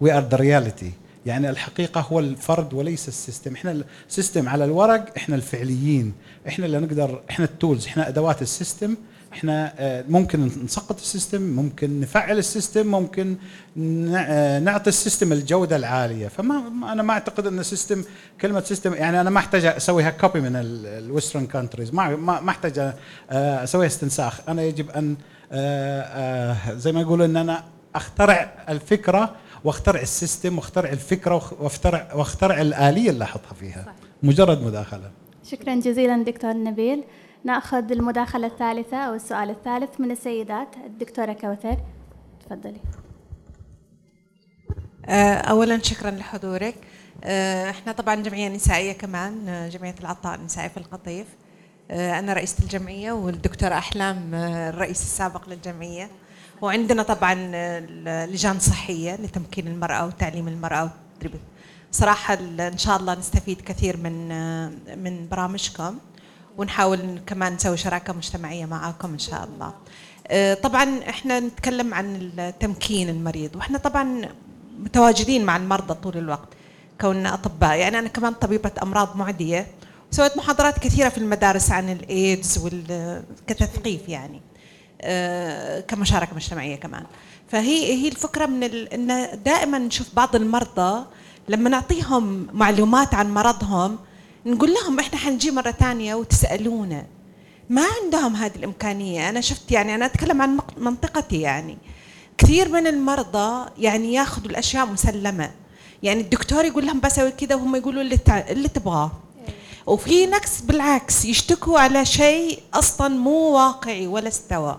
[0.00, 0.92] we are the reality
[1.26, 3.54] يعني الحقيقة هو الفرد وليس ال system.
[3.54, 6.12] إحنا ال system على الورق إحنا الفعليين.
[6.48, 8.96] إحنا اللي نقدر إحنا ال tools إحنا أدوات ال system.
[9.32, 13.36] إحنا آه، ممكن نسقط ال system ممكن نفعل ال system ممكن
[14.16, 16.28] آه، نعطي ال system الجودة العالية.
[16.28, 18.04] فما ما- أنا ما أعتقد إن ال system
[18.40, 22.78] كلمة system يعني أنا ما أحتاج أسويها copy من ال western countries ما ما أحتاج
[22.78, 24.40] آه، أسويها استنساخ.
[24.48, 25.16] أنا يجب أن
[26.78, 27.64] زي ما يقولوا إن أنا
[27.94, 33.94] أخترع الفكرة واخترع ال system واخترع الفكرة واخ- واخترع واخترع الآلية اللي أحطها فيها.
[34.22, 35.10] مجرد مداخلة.
[35.50, 37.04] شكرا جزيلا دكتور نبيل.
[37.44, 41.76] نأخذ المداخلة الثالثة أو السؤال الثالث من السيدات الدكتورة كوثر.
[42.46, 42.80] تفضلي.
[45.06, 46.74] آه، اولا شكرا لحضورك.
[47.24, 51.26] آه، إحنا طبعا جمعية نسائية كمان آه، جمعية العطاء النسائي في القطيف.
[51.90, 56.10] أنا رئيسه الجمعية والدكتوره أحلام الرئيس السابق للجمعية.
[56.62, 57.34] وعندنا طبعا
[58.26, 61.40] لجان صحية لتمكين المرأة وتعليم المرأة وتدريب.
[61.90, 64.28] صراحة إن شاء الله نستفيد كثير من
[65.04, 65.98] من برامجكم.
[66.58, 69.72] ونحاول كمان نسوي شراكة مجتمعية معاكم إن شاء الله.
[70.28, 72.30] آه، طبعا إحنا نتكلم عن
[72.60, 74.28] تمكين المريض وإحنا طبعا
[74.78, 76.48] متواجدين مع المرضى طول الوقت
[77.00, 79.66] كوننا أطباء يعني أنا كمان طبيبة أمراض معدية
[80.10, 82.68] سويت محاضرات كثيرة في المدارس عن الإيدز
[83.46, 84.40] كتثقيف يعني
[85.02, 87.04] آه، كمشاركة مجتمعية كمان
[87.48, 88.64] فهي هي الفكرة من.
[88.64, 91.04] إن دائما نشوف بعض المرضى
[91.48, 93.98] لما نعطيهم معلومات عن مرضهم
[94.46, 97.06] نقول لهم إحنا حنجي مرة ثانية وتسألونا.
[97.70, 99.28] ما عندهم هذه الإمكانية.
[99.28, 101.78] أنا شفت يعني أنا أتكلم عن منطقتي يعني.
[102.38, 105.50] كثير من المرضى يعني ياخذوا الأشياء مسلمة.
[106.02, 108.18] يعني الدكتور يقول لهم بسوي كذا وهم يقولوا اللي.
[108.28, 109.12] اللي تبغاه.
[109.86, 114.78] وفي ناس بالعكس يشتكوا على شيء أصلا مو واقعي ولا استوى.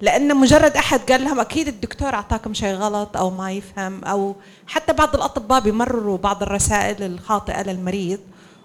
[0.00, 4.36] لأن مجرد أحد قال لهم أكيد الدكتور أعطاكم شيء غلط أو ما يفهم أو
[4.66, 8.18] حتى بعض الأطباء بيمرروا بعض الرسائل الخاطئة للمريض.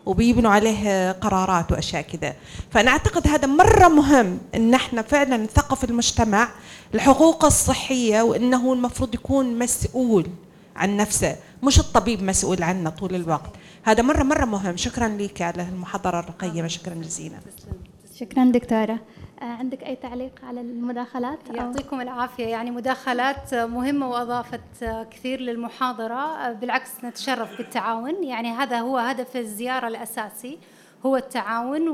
[0.06, 2.34] وبيبنوا عليه قرارات وأشياء كذا.
[2.72, 6.47] فأنا أعتقد هذا مرة مهم إن إحنا فعلا نثقف المجتمع
[6.95, 10.28] الحقوق الصحية وإنه المفروض يكون مسؤول
[10.76, 13.52] عن نفسه مش الطبيب مسؤول عنه طول الوقت.
[13.84, 14.78] هذا مرة مرة مهم.
[14.78, 17.38] شكرا لك على المحاضرة القيمه شكرا جزيلا.
[18.20, 18.93] شكرا دكتورة.
[18.93, 18.99] آه،
[19.42, 22.48] عندك أي تعليق على المداخلات؟ يعطيكم العافية.
[22.48, 26.52] يعني مداخلات مهمة وأضافت كثير للمحاضرة.
[26.52, 28.24] بالعكس نتشرف بالتعاون.
[28.24, 30.60] يعني هذا هو هدف الزيارة الأساسي
[31.06, 31.89] هو التعاون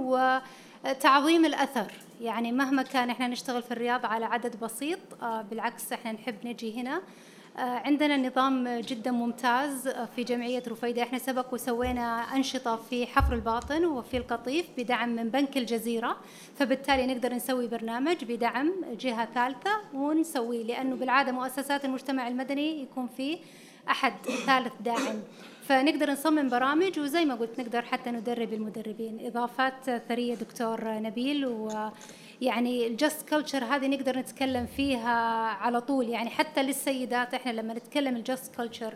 [0.85, 1.91] وتعظيم الأثر.
[2.21, 6.81] يعني مهما كان إحنا نشتغل في الرياض على عدد بسيط آه، بالعكس إحنا نحب نجي
[6.81, 6.95] هنا.
[6.95, 7.01] آه،
[7.57, 11.03] عندنا نظام جدا ممتاز آه، في جمعية رفيدة.
[11.03, 16.17] إحنا سبق وسوينا أنشطة في حفر الباطن وفي القطيف بدعم من بنك الجزيرة
[16.55, 23.37] فبالتالي نقدر نسوي برنامج بدعم جهة ثالثة ونسويه لأنه بالعادة مؤسسات المجتمع المدني يكون فيه
[23.89, 24.13] أحد
[24.45, 25.21] ثالث داعم.
[25.67, 29.25] فنقدر نصمم برامج وزي ما قلت نقدر حتى ندرب المدربين.
[29.25, 31.89] إضافات ثرية دكتور نبيل و
[32.41, 35.09] يعني ال just culture هذه نقدر نتكلم فيها
[35.47, 36.09] على طول.
[36.09, 38.95] يعني حتى للسيدات إحنا لما نتكلم ال just culture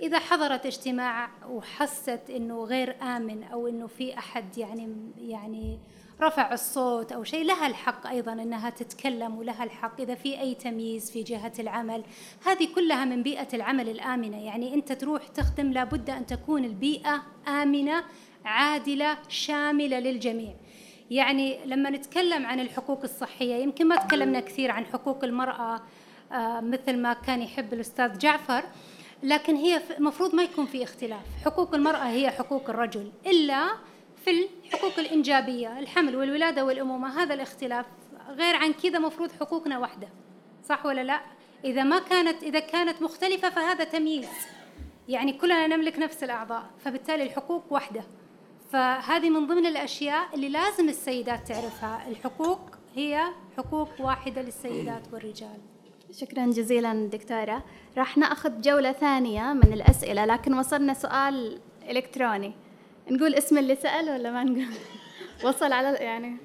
[0.00, 5.78] إذا حضرت اجتماع وحست إنه غير آمن أو إنه في أحد يعني يعني
[6.20, 10.00] رفع الصوت أو شيء لها الحق أيضا إنها تتكلم ولها الحق.
[10.00, 12.04] إذا في أي تمييز في جهة العمل
[12.46, 14.44] هذه كلها من بيئة العمل الآمنة.
[14.44, 18.04] يعني أنت تروح تخدم لابد أن تكون البيئة آمنة
[18.44, 20.54] عادلة شاملة للجميع.
[21.12, 25.82] يعني لما نتكلم عن الحقوق الصحية يمكن ما تكلمنا كثير عن حقوق المرأة
[26.32, 28.64] آه، مثل ما كان يحب الأستاذ جعفر
[29.22, 31.22] لكن هي المفروض ما يكون في اختلاف.
[31.44, 33.68] حقوق المرأة هي حقوق الرجل إلا
[34.24, 34.30] في
[34.64, 37.86] الحقوق الإنجابية الحمل والولادة والأمومة هذا الاختلاف.
[38.28, 40.08] غير عن كذا مفروض حقوقنا واحدة
[40.68, 41.20] صح ولا لا؟
[41.64, 44.28] إذا ما كانت إذا كانت مختلفة فهذا تمييز.
[45.08, 48.04] يعني كلنا نملك نفس الأعضاء فبالتالي الحقوق واحدة.
[48.72, 52.08] فهذه من ضمن الأشياء اللي لازم السيدات تعرفها.
[52.08, 52.60] الحقوق
[52.94, 53.22] هي
[53.56, 55.58] حقوق واحدة للسيدات والرجال.
[56.12, 57.64] شكرا جزيلا دكتورة.
[57.98, 61.60] راح نأخذ جولة ثانية من الأسئلة لكن وصلنا سؤال
[61.90, 62.52] إلكتروني.
[63.10, 64.66] نقول اسم اللي سأل ولا ما نقول؟
[65.44, 66.36] وصل على يعني.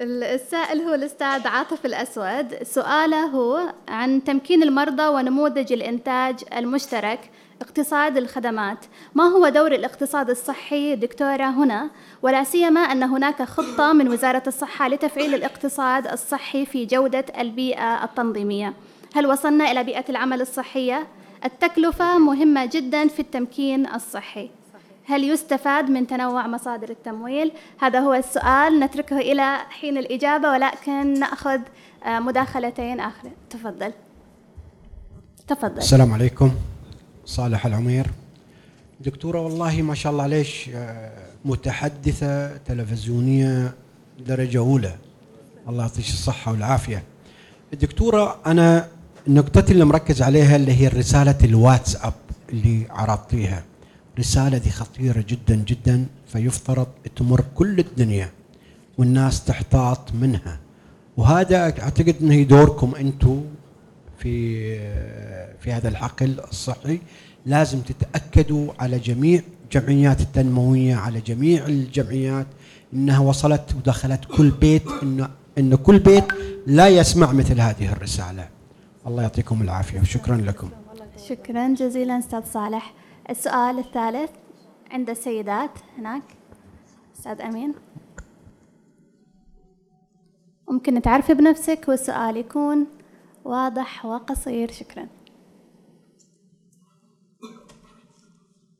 [0.00, 2.62] السائل هو الأستاذ عاطف الأسود.
[2.62, 7.30] سؤاله هو عن تمكين المرضى ونموذج الإنتاج المشترك.
[7.62, 8.78] اقتصاد الخدمات.
[9.14, 11.90] ما هو دور الاقتصاد الصحي دكتورة هنا؟
[12.22, 18.74] ولا سيما أن هناك خطة من وزارة الصحة لتفعيل الاقتصاد الصحي في جودة البيئة التنظيمية.
[19.14, 21.06] هل وصلنا إلى بيئة العمل الصحية؟
[21.44, 24.50] التكلفة مهمة جدا في التمكين الصحي.
[25.04, 28.80] هل يستفاد من تنوع مصادر التمويل؟ هذا هو السؤال.
[28.80, 31.60] نتركه إلى حين الإجابة ولكن نأخذ
[32.04, 33.92] آه، مداخلتين آخر تفضل.
[35.48, 35.78] تفضل.
[35.78, 36.50] السلام عليكم.
[37.26, 38.06] صالح العمير.
[39.00, 41.12] دكتورة والله ما شاء الله عليش آه،
[41.44, 43.74] متحدثة تلفزيونية
[44.26, 44.94] درجة أولى.
[45.68, 47.02] الله يعطيك الصحة والعافية.
[47.72, 48.88] الدكتورة أنا
[49.28, 52.14] النقطة اللي مركز عليها اللي هي رسالة الواتساب
[52.52, 53.62] اللي عرضتيها.
[54.18, 58.30] رسالة دي خطيرة جدا جدا فيفترض تمر كل الدنيا
[58.98, 60.58] والناس تحتاط منها.
[61.16, 63.44] وهذا أعتقد إنه دوركم أنتم
[64.22, 64.78] في
[65.58, 67.00] في هذا الحقل الصحي
[67.46, 72.46] لازم تتأكدوا على جميع الجمعيات التنموية على جميع الجمعيات
[72.92, 76.24] إنها وصلت ودخلت كل بيت انه إن كل بيت
[76.66, 78.48] لا يسمع مثل هذه الرسالة.
[79.06, 80.70] الله يعطيكم العافية وشكرا لكم.
[81.28, 82.94] شكرا جزيلا أستاذ صالح
[83.30, 84.30] السؤال الثالث
[84.90, 86.22] عند السيدات هناك
[87.18, 87.74] أستاذ أمين
[90.68, 92.86] ممكن تعرفي بنفسك والسؤال يكون
[93.44, 94.72] واضح وقصير.
[94.72, 95.06] شكرا.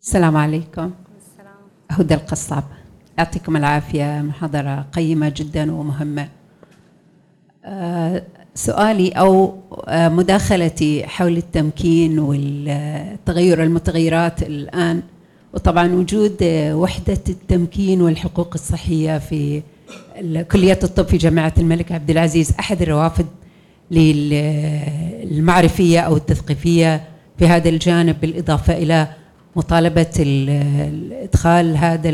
[0.02, 0.90] السلام عليكم.
[1.90, 2.64] هدى القصاب.
[3.18, 4.22] يعطيكم العافية.
[4.22, 6.28] محاضرة قيمة جدا ومهمة.
[7.64, 8.22] آه،
[8.54, 9.58] سؤالي أو
[9.88, 15.02] آه، مداخلتي حول التمكين والتغير المتغيرات الآن
[15.54, 19.62] وطبعا وجود آه، وحدة التمكين والحقوق الصحية في
[20.52, 23.26] كلية الطب في جامعة الملك عبد العزيز أحد الروافد
[25.22, 27.04] للمعرفية أو التثقيفية
[27.38, 29.08] في هذا الجانب بالإضافة إلى
[29.56, 30.06] مطالبة
[31.22, 32.10] إدخال هذا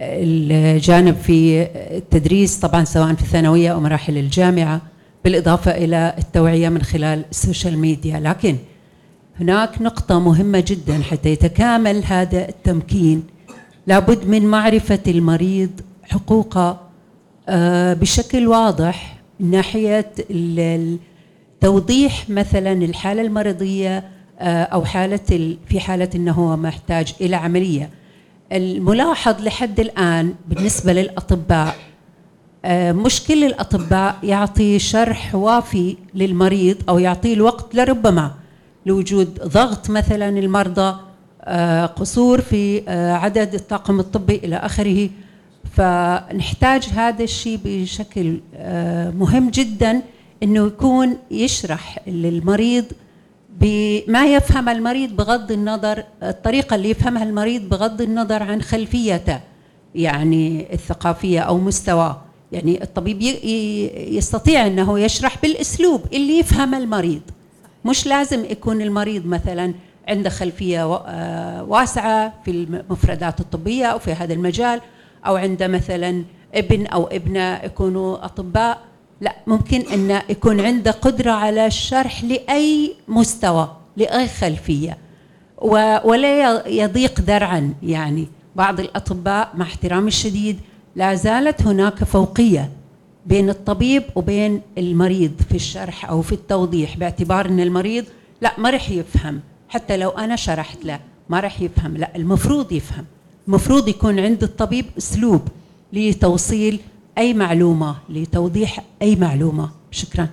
[0.00, 1.62] الجانب في
[1.96, 4.80] التدريس طبعا سواء في الثانوية أو مراحل الجامعة
[5.24, 8.20] بالإضافة إلى التوعية من خلال السوشيال ميديا.
[8.20, 8.56] لكن
[9.40, 13.22] هناك نقطة مهمة جدا حتى يتكامل هذا التمكين.
[13.86, 15.70] لابد من معرفة المريض
[16.02, 16.80] حقوقه
[17.48, 20.12] آه، بشكل واضح من ناحية
[21.60, 24.04] توضيح مثلا الحالة المرضية
[24.38, 27.90] آه، أو حالة في حالة أنه هو محتاج إلى عملية.
[28.52, 31.76] الملاحظ لحد الآن بالنسبة للأطباء
[32.64, 38.34] آه، مش كل الأطباء يعطي شرح وافي للمريض أو يعطيه الوقت لربما
[38.86, 41.00] لوجود ضغط مثلا المرضى
[41.96, 45.08] قصور في عدد الطاقم الطبي إلى آخره.
[45.78, 50.02] فنحتاج هذا الشيء بشكل آه، مهم جدا
[50.42, 52.84] إنه يكون يشرح للمريض
[53.60, 59.40] بما يفهم المريض بغض النظر الطريقة اللي يفهمها المريض بغض النظر عن خلفيته
[59.94, 62.20] يعني الثقافية أو مستواه.
[62.52, 63.22] يعني الطبيب
[64.12, 67.22] يستطيع إنه يشرح بالأسلوب اللي يفهم المريض.
[67.84, 69.74] مش لازم يكون المريض مثلا
[70.08, 74.80] عنده خلفية آه، واسعة في المفردات الطبية أو في هذا المجال.
[75.28, 76.24] أو عنده مثلا
[76.54, 78.80] ابن أو ابنة يكونوا أطباء
[79.20, 84.98] لا ممكن إن يكون عنده قدرة على الشرح لأي مستوى لأي خلفية.
[86.04, 90.58] ولا يضيق ذرعا يعني بعض الأطباء مع احترامي الشديد
[90.96, 92.70] لا زالت هناك فوقية
[93.26, 98.04] بين الطبيب وبين المريض في الشرح أو في التوضيح باعتبار إن المريض
[98.40, 103.04] لا ما راح يفهم حتى لو أنا شرحت له ما راح يفهم لا المفروض يفهم.
[103.48, 105.48] المفروض يكون عند الطبيب أسلوب
[105.92, 106.80] لتوصيل
[107.18, 109.70] أي معلومة لتوضيح أي معلومة.
[109.90, 110.28] شكرا.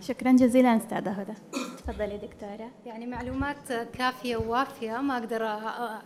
[0.00, 1.32] شكرا جزيلا أستاذة هدى.
[1.78, 2.70] تفضلي دكتورة.
[2.86, 5.42] يعني معلومات كافية ووافية ما أقدر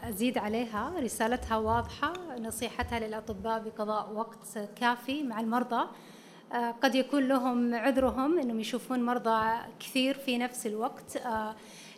[0.08, 0.92] أزيد عليها.
[1.00, 5.86] رسالتها واضحة نصيحتها للأطباء بقضاء وقت كافي مع المرضى.
[6.82, 11.22] قد يكون لهم عذرهم إنهم يشوفون مرضى كثير في نفس الوقت.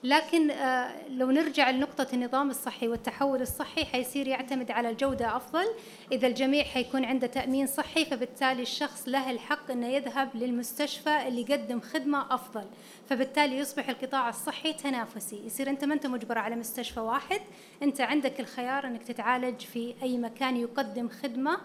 [0.05, 5.67] لكن آه، لو نرجع لنقطة النظام الصحي والتحول الصحي حيصير يعتمد على الجودة أفضل.
[6.13, 11.81] إذا الجميع حيكون عنده تأمين صحي فبالتالي الشخص له الحق أنه يذهب للمستشفى اللي يقدم
[11.81, 12.65] خدمة أفضل.
[13.09, 15.47] فبالتالي يصبح القطاع الصحي تنافسي.
[15.47, 17.41] يصير أنت ما أنت مجبر على مستشفى واحد
[17.83, 21.59] أنت عندك الخيار أنك تتعالج في أي مكان يقدم خدمة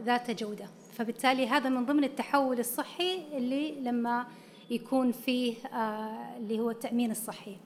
[0.00, 0.66] ذات جودة.
[0.92, 4.26] فبالتالي هذا من ضمن التحول الصحي اللي لما
[4.70, 7.56] يكون فيه آه اللي هو التأمين الصحي.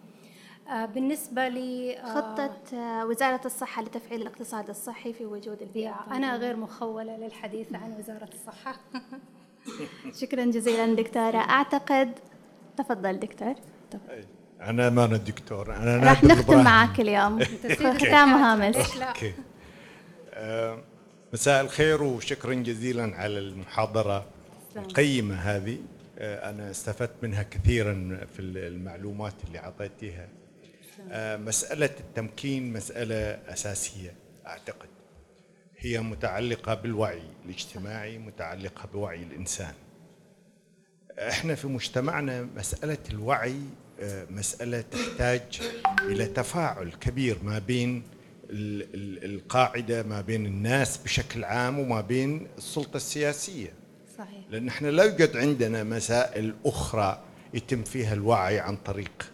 [0.68, 6.06] بالنسبة ل آه، خطة آه، وزارة الصحة لتفعيل الاقتصاد الصحي في وجود البيئة.
[6.10, 8.76] أنا غير مخولة للحديث عن وزارة الصحة.
[10.20, 11.36] شكرا جزيلا دكتورة.
[11.36, 12.12] أعتقد
[12.76, 13.54] تفضل دكتور.
[14.60, 17.44] أنا ما أنا دكتور أنا راح نختم معك اليوم.
[17.98, 18.76] ختام هامش
[21.32, 24.26] مساء الخير وشكرا جزيلا على المحاضرة
[24.76, 25.78] القيمة هذه.
[26.18, 30.22] أنا استفدت منها كثيرا في المعلومات اللي أعطيتيها.
[30.22, 30.43] آه،
[31.36, 33.14] مسألة التمكين مسألة
[33.52, 34.14] أساسية
[34.46, 34.88] أعتقد.
[35.78, 39.72] هي متعلقة بالوعي الاجتماعي متعلقة بوعي الإنسان.
[41.18, 43.56] إحنا في مجتمعنا مسألة الوعي
[44.00, 45.60] آه، مسألة تحتاج
[46.02, 48.02] إلى تفاعل كبير ما بين
[48.50, 53.72] ال- ال- القاعدة ما بين الناس بشكل عام وما بين السلطة السياسية.
[54.18, 54.44] صحيح.
[54.50, 57.22] لأن إحنا لا يوجد عندنا مسائل أخرى
[57.54, 59.30] يتم فيها الوعي عن طريق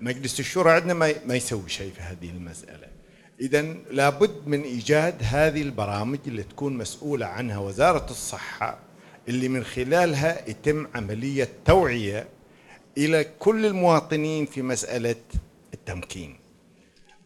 [0.00, 0.94] مجلس الشورى عندنا
[1.26, 2.86] ما يسوي شيء في هذه المسألة.
[3.40, 8.78] إذا لابد من إيجاد هذه البرامج اللي تكون مسؤولة عنها وزارة الصحة
[9.28, 12.28] اللي من خلالها يتم عملية توعية
[12.98, 15.16] إلى كل المواطنين في مسألة
[15.74, 16.36] التمكين.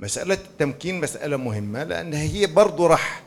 [0.00, 3.22] مسألة التمكين مسألة مهمة لأنها هي برضو راح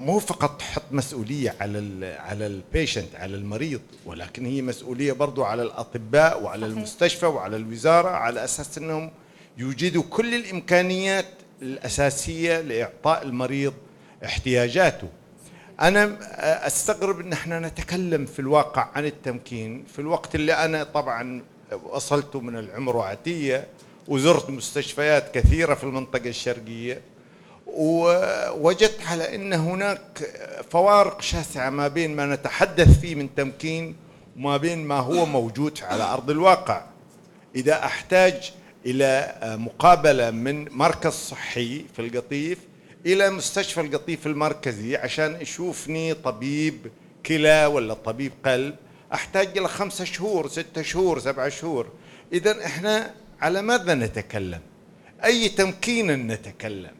[0.00, 5.62] مو فقط تحط مسؤولية على ال على البيشنت على المريض ولكن هي مسؤولية برضو على
[5.62, 6.76] الأطباء وعلى صحيح.
[6.76, 9.10] المستشفى وعلى الوزارة على أساس أنهم
[9.58, 11.26] يوجدوا كل الإمكانيات
[11.62, 13.74] الأساسية لإعطاء المريض
[14.24, 15.08] احتياجاته
[15.80, 16.16] أنا
[16.66, 21.42] أستغرب أن إحنا نتكلم في الواقع عن التمكين في الوقت اللي أنا طبعا
[21.84, 23.66] وصلت من العمر وعتية
[24.08, 27.00] وزرت مستشفيات كثيرة في المنطقة الشرقية
[27.76, 30.00] ووجدت على أن هناك
[30.70, 33.96] فوارق شاسعة ما بين ما نتحدث فيه من تمكين
[34.36, 36.84] وما بين ما هو موجود على أرض الواقع.
[37.56, 38.52] إذا أحتاج
[38.86, 42.58] إلى مقابلة من مركز صحي في القطيف
[43.06, 46.90] إلى مستشفى القطيف المركزي عشان يشوفني طبيب
[47.26, 48.76] كلى ولا طبيب قلب
[49.14, 51.86] أحتاج إلى خمسة شهور ستة شهور سبعة شهور.
[52.32, 54.60] إذا إحنا على ماذا نتكلم؟
[55.24, 56.99] أي تمكين نتكلم؟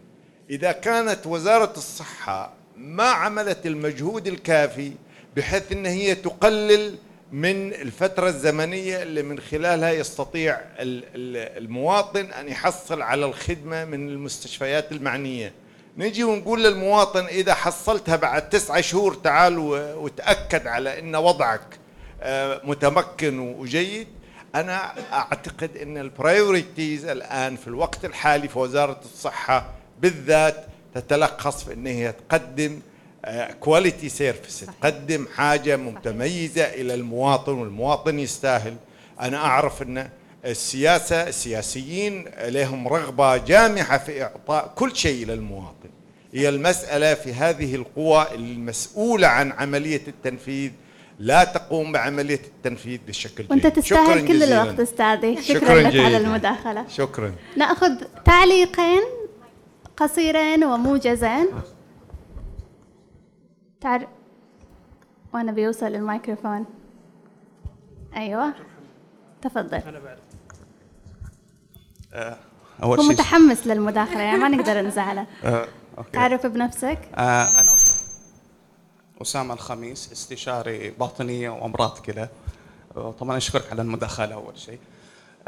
[0.51, 4.93] إذا كانت وزارة الصحة ما عملت المجهود الكافي
[5.37, 6.99] بحيث أن هي تقلل
[7.33, 14.09] من الفترة الزمنية اللي من خلالها يستطيع ال- ال- المواطن أن يحصل على الخدمة من
[14.09, 15.53] المستشفيات المعنية.
[15.99, 19.59] نجي ونقول للمواطن إذا حصلتها بعد تسعة شهور تعال
[19.99, 21.63] وتأكد على أن وضعك
[22.23, 24.07] آه، متمكن وجيد.
[24.55, 29.71] أنا أعتقد أن ال priorities الآن في الوقت الحالي في وزارة الصحة
[30.03, 32.81] بالذات تتلخص في أن هي تقدم
[33.61, 38.77] quality service تقدم حاجة متميزة إلى المواطن والمواطن يستاهل.
[39.21, 40.09] أنا أعرف أن
[40.45, 45.91] السياسة السياسيين لهم رغبة جامحة في إعطاء كل شيء إلى المواطن.
[46.35, 50.71] هي المسألة في هذه القوى المسؤولة عن عملية التنفيذ
[51.19, 53.73] لا تقوم بعملية التنفيذ بشكل وأنت جيد.
[53.73, 54.63] تستاهل شكراً كل جزيلاً.
[54.63, 55.43] الوقت أستاذي.
[55.43, 56.17] شكرا, شكراً لك على جزيلاً.
[56.17, 56.85] المداخلة.
[56.89, 57.33] شكرا.
[57.57, 57.91] نأخذ
[58.25, 59.03] تعليقين.
[60.01, 61.49] قصيرين وموجزين.
[63.81, 64.09] تعر...
[65.35, 66.67] وأنا بيوصل الميكروفون
[68.17, 68.55] أيوه.
[69.43, 69.83] تفضل.
[72.83, 75.27] أول هو شيء متحمس للمداخلة يعني ما نقدر نزعله.
[75.45, 75.67] آه،
[75.99, 76.11] أوكي.
[76.11, 77.73] تعرف بنفسك؟ آه، أنا
[79.23, 82.29] أسامة الخميس استشاري باطنية وأمراض كلى.
[82.97, 84.79] آه، طبعا أشكرك على المداخلة أول شيء.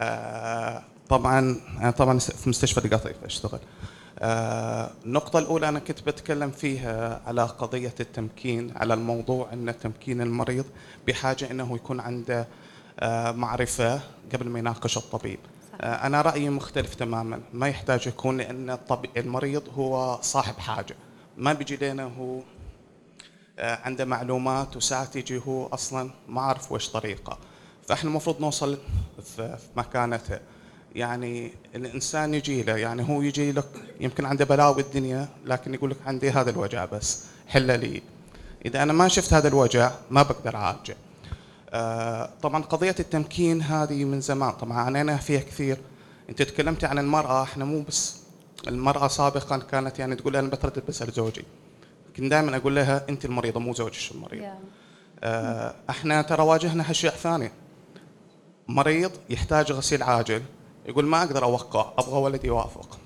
[0.00, 3.60] آه، طبعا أنا طبعا في مستشفى القطيف أشتغل.
[3.60, 10.64] آه، النقطة الأولى أنا كنت بتكلم فيها على قضية التمكين على الموضوع أن تمكين المريض
[11.06, 12.46] بحاجة أنه يكون عنده
[13.00, 14.00] آه، معرفة
[14.32, 15.38] قبل ما يناقش الطبيب.
[15.80, 17.40] آه، أنا رأيي مختلف تماما.
[17.52, 18.78] ما يحتاج يكون لأن
[19.16, 20.96] المريض هو صاحب حاجة.
[21.36, 22.40] ما بيجي لنا هو
[23.58, 27.38] آه، عنده معلومات وساعات يجي هو أصلا ما عارف وش طريقة.
[27.88, 28.78] فإحنا المفروض نوصل
[29.36, 30.38] في مكانته.
[30.94, 33.68] يعني الإنسان يجي له يعني هو يجي لك
[34.00, 38.02] يمكن عنده بلاوي الدنيا لكن يقول لك عندي هذا الوجع بس حله لي.
[38.66, 40.96] إذا أنا ما شفت هذا الوجع ما بقدر أعالجه.
[41.70, 45.78] آه، طبعا قضية التمكين هذه من زمان طبعا عانينا فيها كثير.
[46.30, 48.16] أنت تكلمتي عن المرأة إحنا مو بس
[48.68, 51.44] المرأة سابقا كانت يعني تقول أنا بتردد بسأل زوجي.
[52.16, 54.42] كنت دائما أقول لها أنت المريضة مو زوجك المريض.
[55.24, 57.52] آه، إحنا ترى واجهنا اشياء ثانية
[58.68, 60.42] مريض يحتاج غسيل عاجل
[60.86, 62.98] يقول ما أقدر أوقع أبغى ولدي يوافق.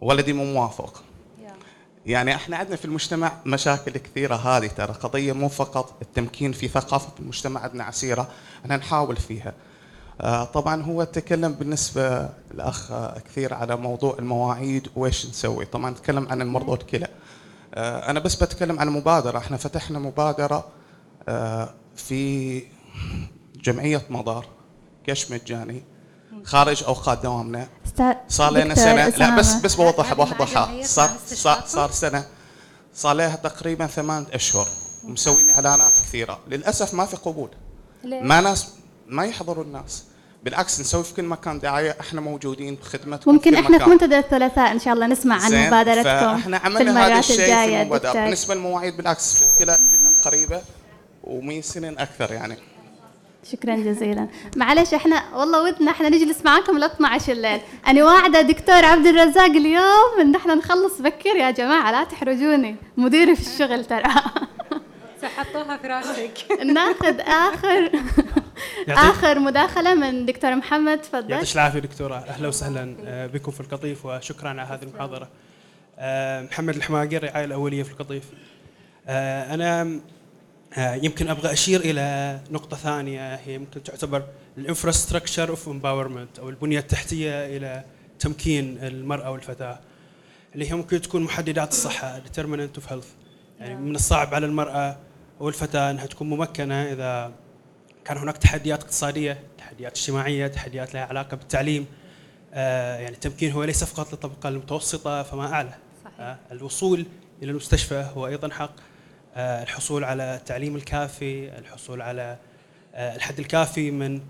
[0.00, 1.02] ولدي مو موافق.
[2.06, 4.92] يعني إحنا عندنا في المجتمع مشاكل كثيرة هذه ترى.
[4.92, 8.28] قضية مو فقط التمكين في ثقافة المجتمع عندنا عسيرة
[8.64, 9.54] إحنا نحاول فيها.
[10.20, 15.64] آه، طبعا هو تكلم بالنسبة الاخ آه، كثير على موضوع المواعيد وإيش نسوي.
[15.64, 17.08] طبعا تكلم عن المرضى الكلى.
[17.74, 19.38] آه، أنا بس بتكلم عن مبادرة.
[19.38, 20.68] إحنا فتحنا مبادرة
[21.28, 22.62] آه، في
[23.56, 24.46] جمعية مضار
[25.06, 25.82] كشف مجاني.
[26.44, 27.68] خارج أوقات دوامنا.
[28.28, 29.08] صار لنا سنة.
[29.08, 29.54] لا بس.
[29.54, 32.24] بس بوضح بوضحها صار صار؟ صار سنة.
[32.94, 34.68] صار لها تقريبا ثمان أشهر.
[35.04, 36.40] ومسوين إعلانات كثيرة.
[36.48, 37.50] للأسف ما في قبول.
[38.04, 38.68] ليه؟ ما ناس
[39.06, 40.04] ما يحضروا الناس.
[40.44, 41.96] بالعكس نسوي في كل مكان دعاية.
[42.00, 43.84] إحنا موجودين بخدمتكم ممكن إحنا في.
[43.84, 48.12] منتدى الثلاثاء إن شاء الله نسمع عن مبادرتكم فإحنا في عملنا هذا الشيء في المبادره
[48.12, 50.62] بالنسبة للمواعيد بالعكس كلها جدا قريبة
[51.24, 52.58] ومن سنين أكثر يعني.
[53.44, 54.28] شكرا جزيلا.
[54.56, 57.60] معلش إحنا والله ودنا إحنا نجلس معاكم ل 12 الليل.
[57.86, 60.20] أنا واعدة دكتور عبد الرزاق اليوم.
[60.20, 62.76] ان إحنا نخلص بكير يا جماعة لا تحرجوني.
[62.96, 64.04] مديري في الشغل ترى.
[65.36, 66.30] حطوها في راسك.
[66.64, 67.90] ناخذ آخر
[68.88, 71.30] آخر مداخلة من دكتور محمد تفضل.
[71.30, 72.14] يعطيك العافية دكتورة.
[72.16, 75.28] أهلا وسهلا آه، بكم في القطيف وشكرا على هذه المحاضرة.
[75.98, 78.24] آه، محمد الحماقي الرعاية الأولية في القطيف.
[79.08, 80.00] آه، أنا
[80.78, 84.24] يمكن أبغى أشير إلى نقطة ثانية هي يمكن تعتبر
[84.58, 87.84] ال infrastructure of empowerment أو البنية التحتية إلى
[88.18, 89.80] تمكين المرأة والفتاة.
[90.54, 93.06] اللي هي ممكن تكون محددات الصحة determinant of health.
[93.60, 94.98] يعني من الصعب على المرأة
[95.40, 97.32] والفتاة إنها تكون ممكنة إذا
[98.04, 101.86] كان هناك تحديات اقتصادية، تحديات اجتماعية، تحديات لها علاقة بالتعليم.
[102.54, 105.74] آه يعني التمكين هو ليس فقط للطبقة المتوسطة فما أعلى.
[106.04, 106.20] صحيح.
[106.20, 107.06] آه الوصول
[107.42, 108.72] إلى المستشفى هو أيضا حق.
[109.40, 112.36] آه الحصول على التعليم الكافي، الحصول على
[112.94, 114.20] آه الحد الكافي من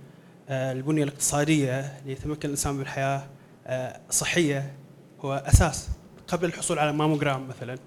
[0.49, 3.23] آه البنية الاقتصادية ليتمكن الإنسان بالحياة
[3.67, 4.73] آه صحية
[5.21, 5.89] هو أساس.
[6.29, 7.79] قبل الحصول على ماموجرام مثلا.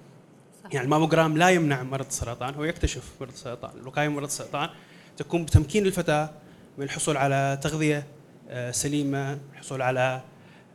[0.72, 4.70] يعني الماموجرام لا يمنع مرض السرطان هو يكتشف مرض السرطان الوقايه من مرض السرطان
[5.18, 6.30] تكون بتمكين الفتاة
[6.78, 8.04] من الحصول على تغذية
[8.50, 10.22] آه، سليمة الحصول على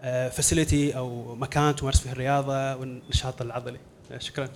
[0.02, 3.78] facility أو مكان تمارس فيه الرياضة والنشاط العضلي.
[4.18, 4.48] شكرا.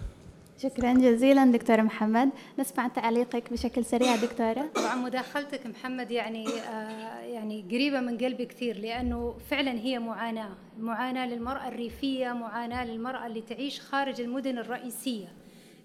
[0.63, 2.31] شكرا جزيلا دكتور محمد.
[2.59, 4.67] نسمع تعليقك بشكل سريع دكتورة.
[4.75, 11.27] طبعا مداخلتك محمد يعني آه يعني قريبة من قلبي كثير لأنه فعلا هي معاناة، معاناة
[11.27, 15.29] للمرأة الريفية، معاناة للمرأة اللي تعيش خارج المدن الرئيسية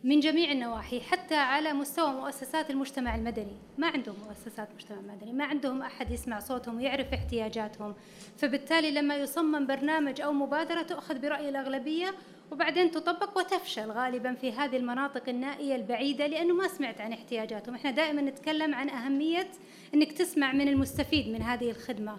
[0.03, 5.45] من جميع النواحي حتى على مستوى مؤسسات المجتمع المدني، ما عندهم مؤسسات مجتمع مدني، ما
[5.45, 7.93] عندهم أحد يسمع صوتهم ويعرف احتياجاتهم،
[8.37, 12.13] فبالتالي لما يصمم برنامج أو مبادرة تؤخذ برأي الأغلبية
[12.51, 17.91] وبعدين تطبق وتفشل غالبا في هذه المناطق النائية البعيدة لأنه ما سمعت عن احتياجاتهم، إحنا
[17.91, 19.47] دائما نتكلم عن أهمية
[19.93, 22.17] إنك تسمع من المستفيد من هذه الخدمة.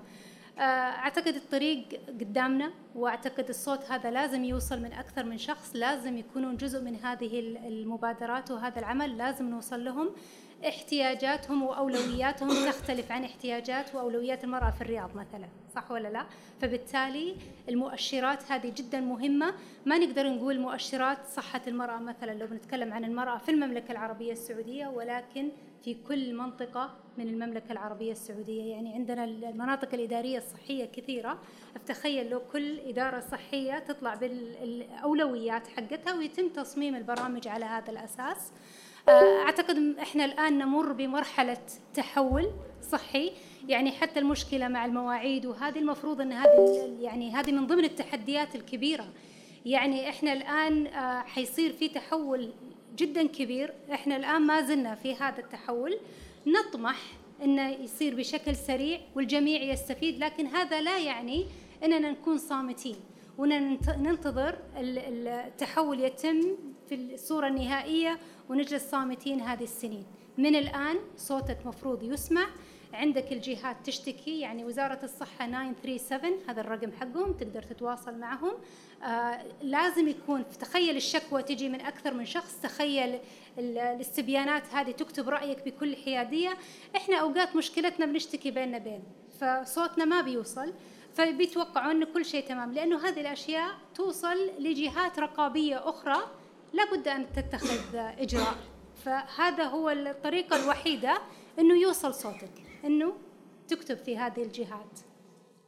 [0.58, 6.56] آه، أعتقد الطريق قدامنا وأعتقد الصوت هذا لازم يوصل من أكثر من شخص، لازم يكونون
[6.56, 10.10] جزء من هذه المبادرات وهذا العمل لازم نوصل لهم.
[10.66, 16.26] احتياجاتهم وأولوياتهم تختلف عن احتياجات وأولويات المرأة في الرياض مثلا صح ولا لا؟
[16.60, 17.36] فبالتالي
[17.68, 19.54] المؤشرات هذه جدا مهمة.
[19.86, 24.86] ما نقدر نقول مؤشرات صحة المرأة مثلا لو بنتكلم عن المرأة في المملكة العربية السعودية
[24.86, 25.48] ولكن
[25.84, 28.70] في كل منطقة من المملكة العربية السعودية.
[28.70, 31.38] يعني عندنا المناطق الإدارية الصحية كثيرة.
[31.76, 38.52] أتخيل لو كل إدارة صحية تطلع بالأولويات حقتها ويتم تصميم البرامج على هذا الأساس.
[39.08, 41.58] أعتقد إحنا الآن نمر بمرحلة
[41.94, 42.50] تحول
[42.90, 43.32] صحي.
[43.68, 49.06] يعني حتى المشكلة مع المواعيد وهذه المفروض إن هذه يعني هذه من ضمن التحديات الكبيرة.
[49.66, 52.50] يعني إحنا الآن آه، حيصير في تحول
[52.96, 53.74] جدا كبير.
[53.92, 55.98] إحنا الآن ما زلنا في هذا التحول.
[56.46, 56.96] نطمح
[57.44, 61.46] انه يصير بشكل سريع والجميع يستفيد لكن هذا لا يعني
[61.84, 62.96] إننا نكون صامتين.
[63.38, 66.40] وننتظر التحول يتم
[66.88, 68.18] في الصورة النهائية
[68.48, 70.04] ونجلس صامتين هذه السنين.
[70.38, 72.46] من الآن صوتك مفروض يسمع.
[72.92, 78.52] عندك الجهات تشتكي يعني وزارة الصحة 937 هذا الرقم حقهم تقدر تتواصل معهم.
[79.02, 83.18] آه لازم يكون تخيل الشكوى تجي من أكثر من شخص تخيل
[83.58, 86.50] الاستبيانات هذه تكتب رأيك بكل حيادية.
[86.96, 89.02] إحنا أوقات مشكلتنا بنشتكي بيننا بين
[89.40, 90.72] فصوتنا ما بيوصل.
[91.18, 96.18] فبيتوقعوا أن كل شيء تمام لأنه هذه الأشياء توصل لجهات رقابية أخرى
[96.72, 98.54] لابد أن تتخذ إجراء.
[99.04, 101.18] فهذا هو الطريقة الوحيدة
[101.58, 102.50] أنه يوصل صوتك
[102.84, 103.12] أنه
[103.68, 105.00] تكتب في هذه الجهات.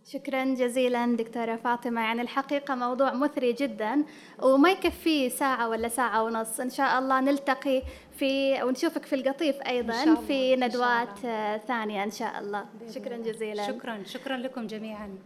[0.07, 2.01] شكرا جزيلا دكتورة فاطمة.
[2.01, 4.05] يعني الحقيقة موضوع مثري جدا
[4.43, 6.61] وما يكفي ساعة ولا ساعة ونص.
[6.61, 7.83] إن شاء الله نلتقي
[8.17, 10.15] في ونشوفك في القطيف أيضا.
[10.15, 11.19] في ندوات
[11.67, 12.67] ثانية إن شاء الله.
[12.95, 13.67] شكرا جزيلا.
[13.67, 15.19] شكرا شكرا لكم جميعا.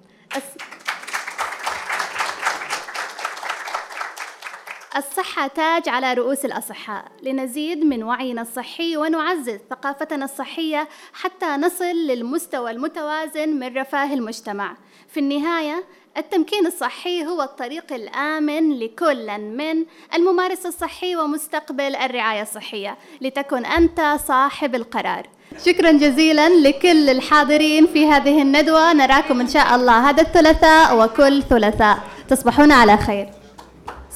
[4.97, 7.05] الصحة تاج على رؤوس الأصحاء.
[7.23, 14.77] لنزيد من وعينا الصحي ونعزز ثقافتنا الصحية حتى نصل للمستوى المتوازن من رفاه المجتمع.
[15.09, 15.85] في النهاية
[16.17, 19.85] التمكين الصحي هو الطريق الآمن لكل من
[20.15, 25.27] الممارس الصحي ومستقبل الرعاية الصحية لتكن أنت صاحب القرار.
[25.67, 28.93] شكرا جزيلا لكل الحاضرين في هذه الندوة.
[28.93, 31.99] نراكم إن شاء الله هذا الثلاثاء وكل ثلاثاء.
[32.29, 33.29] تصبحون على خير.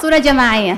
[0.01, 0.77] صورة جماعية.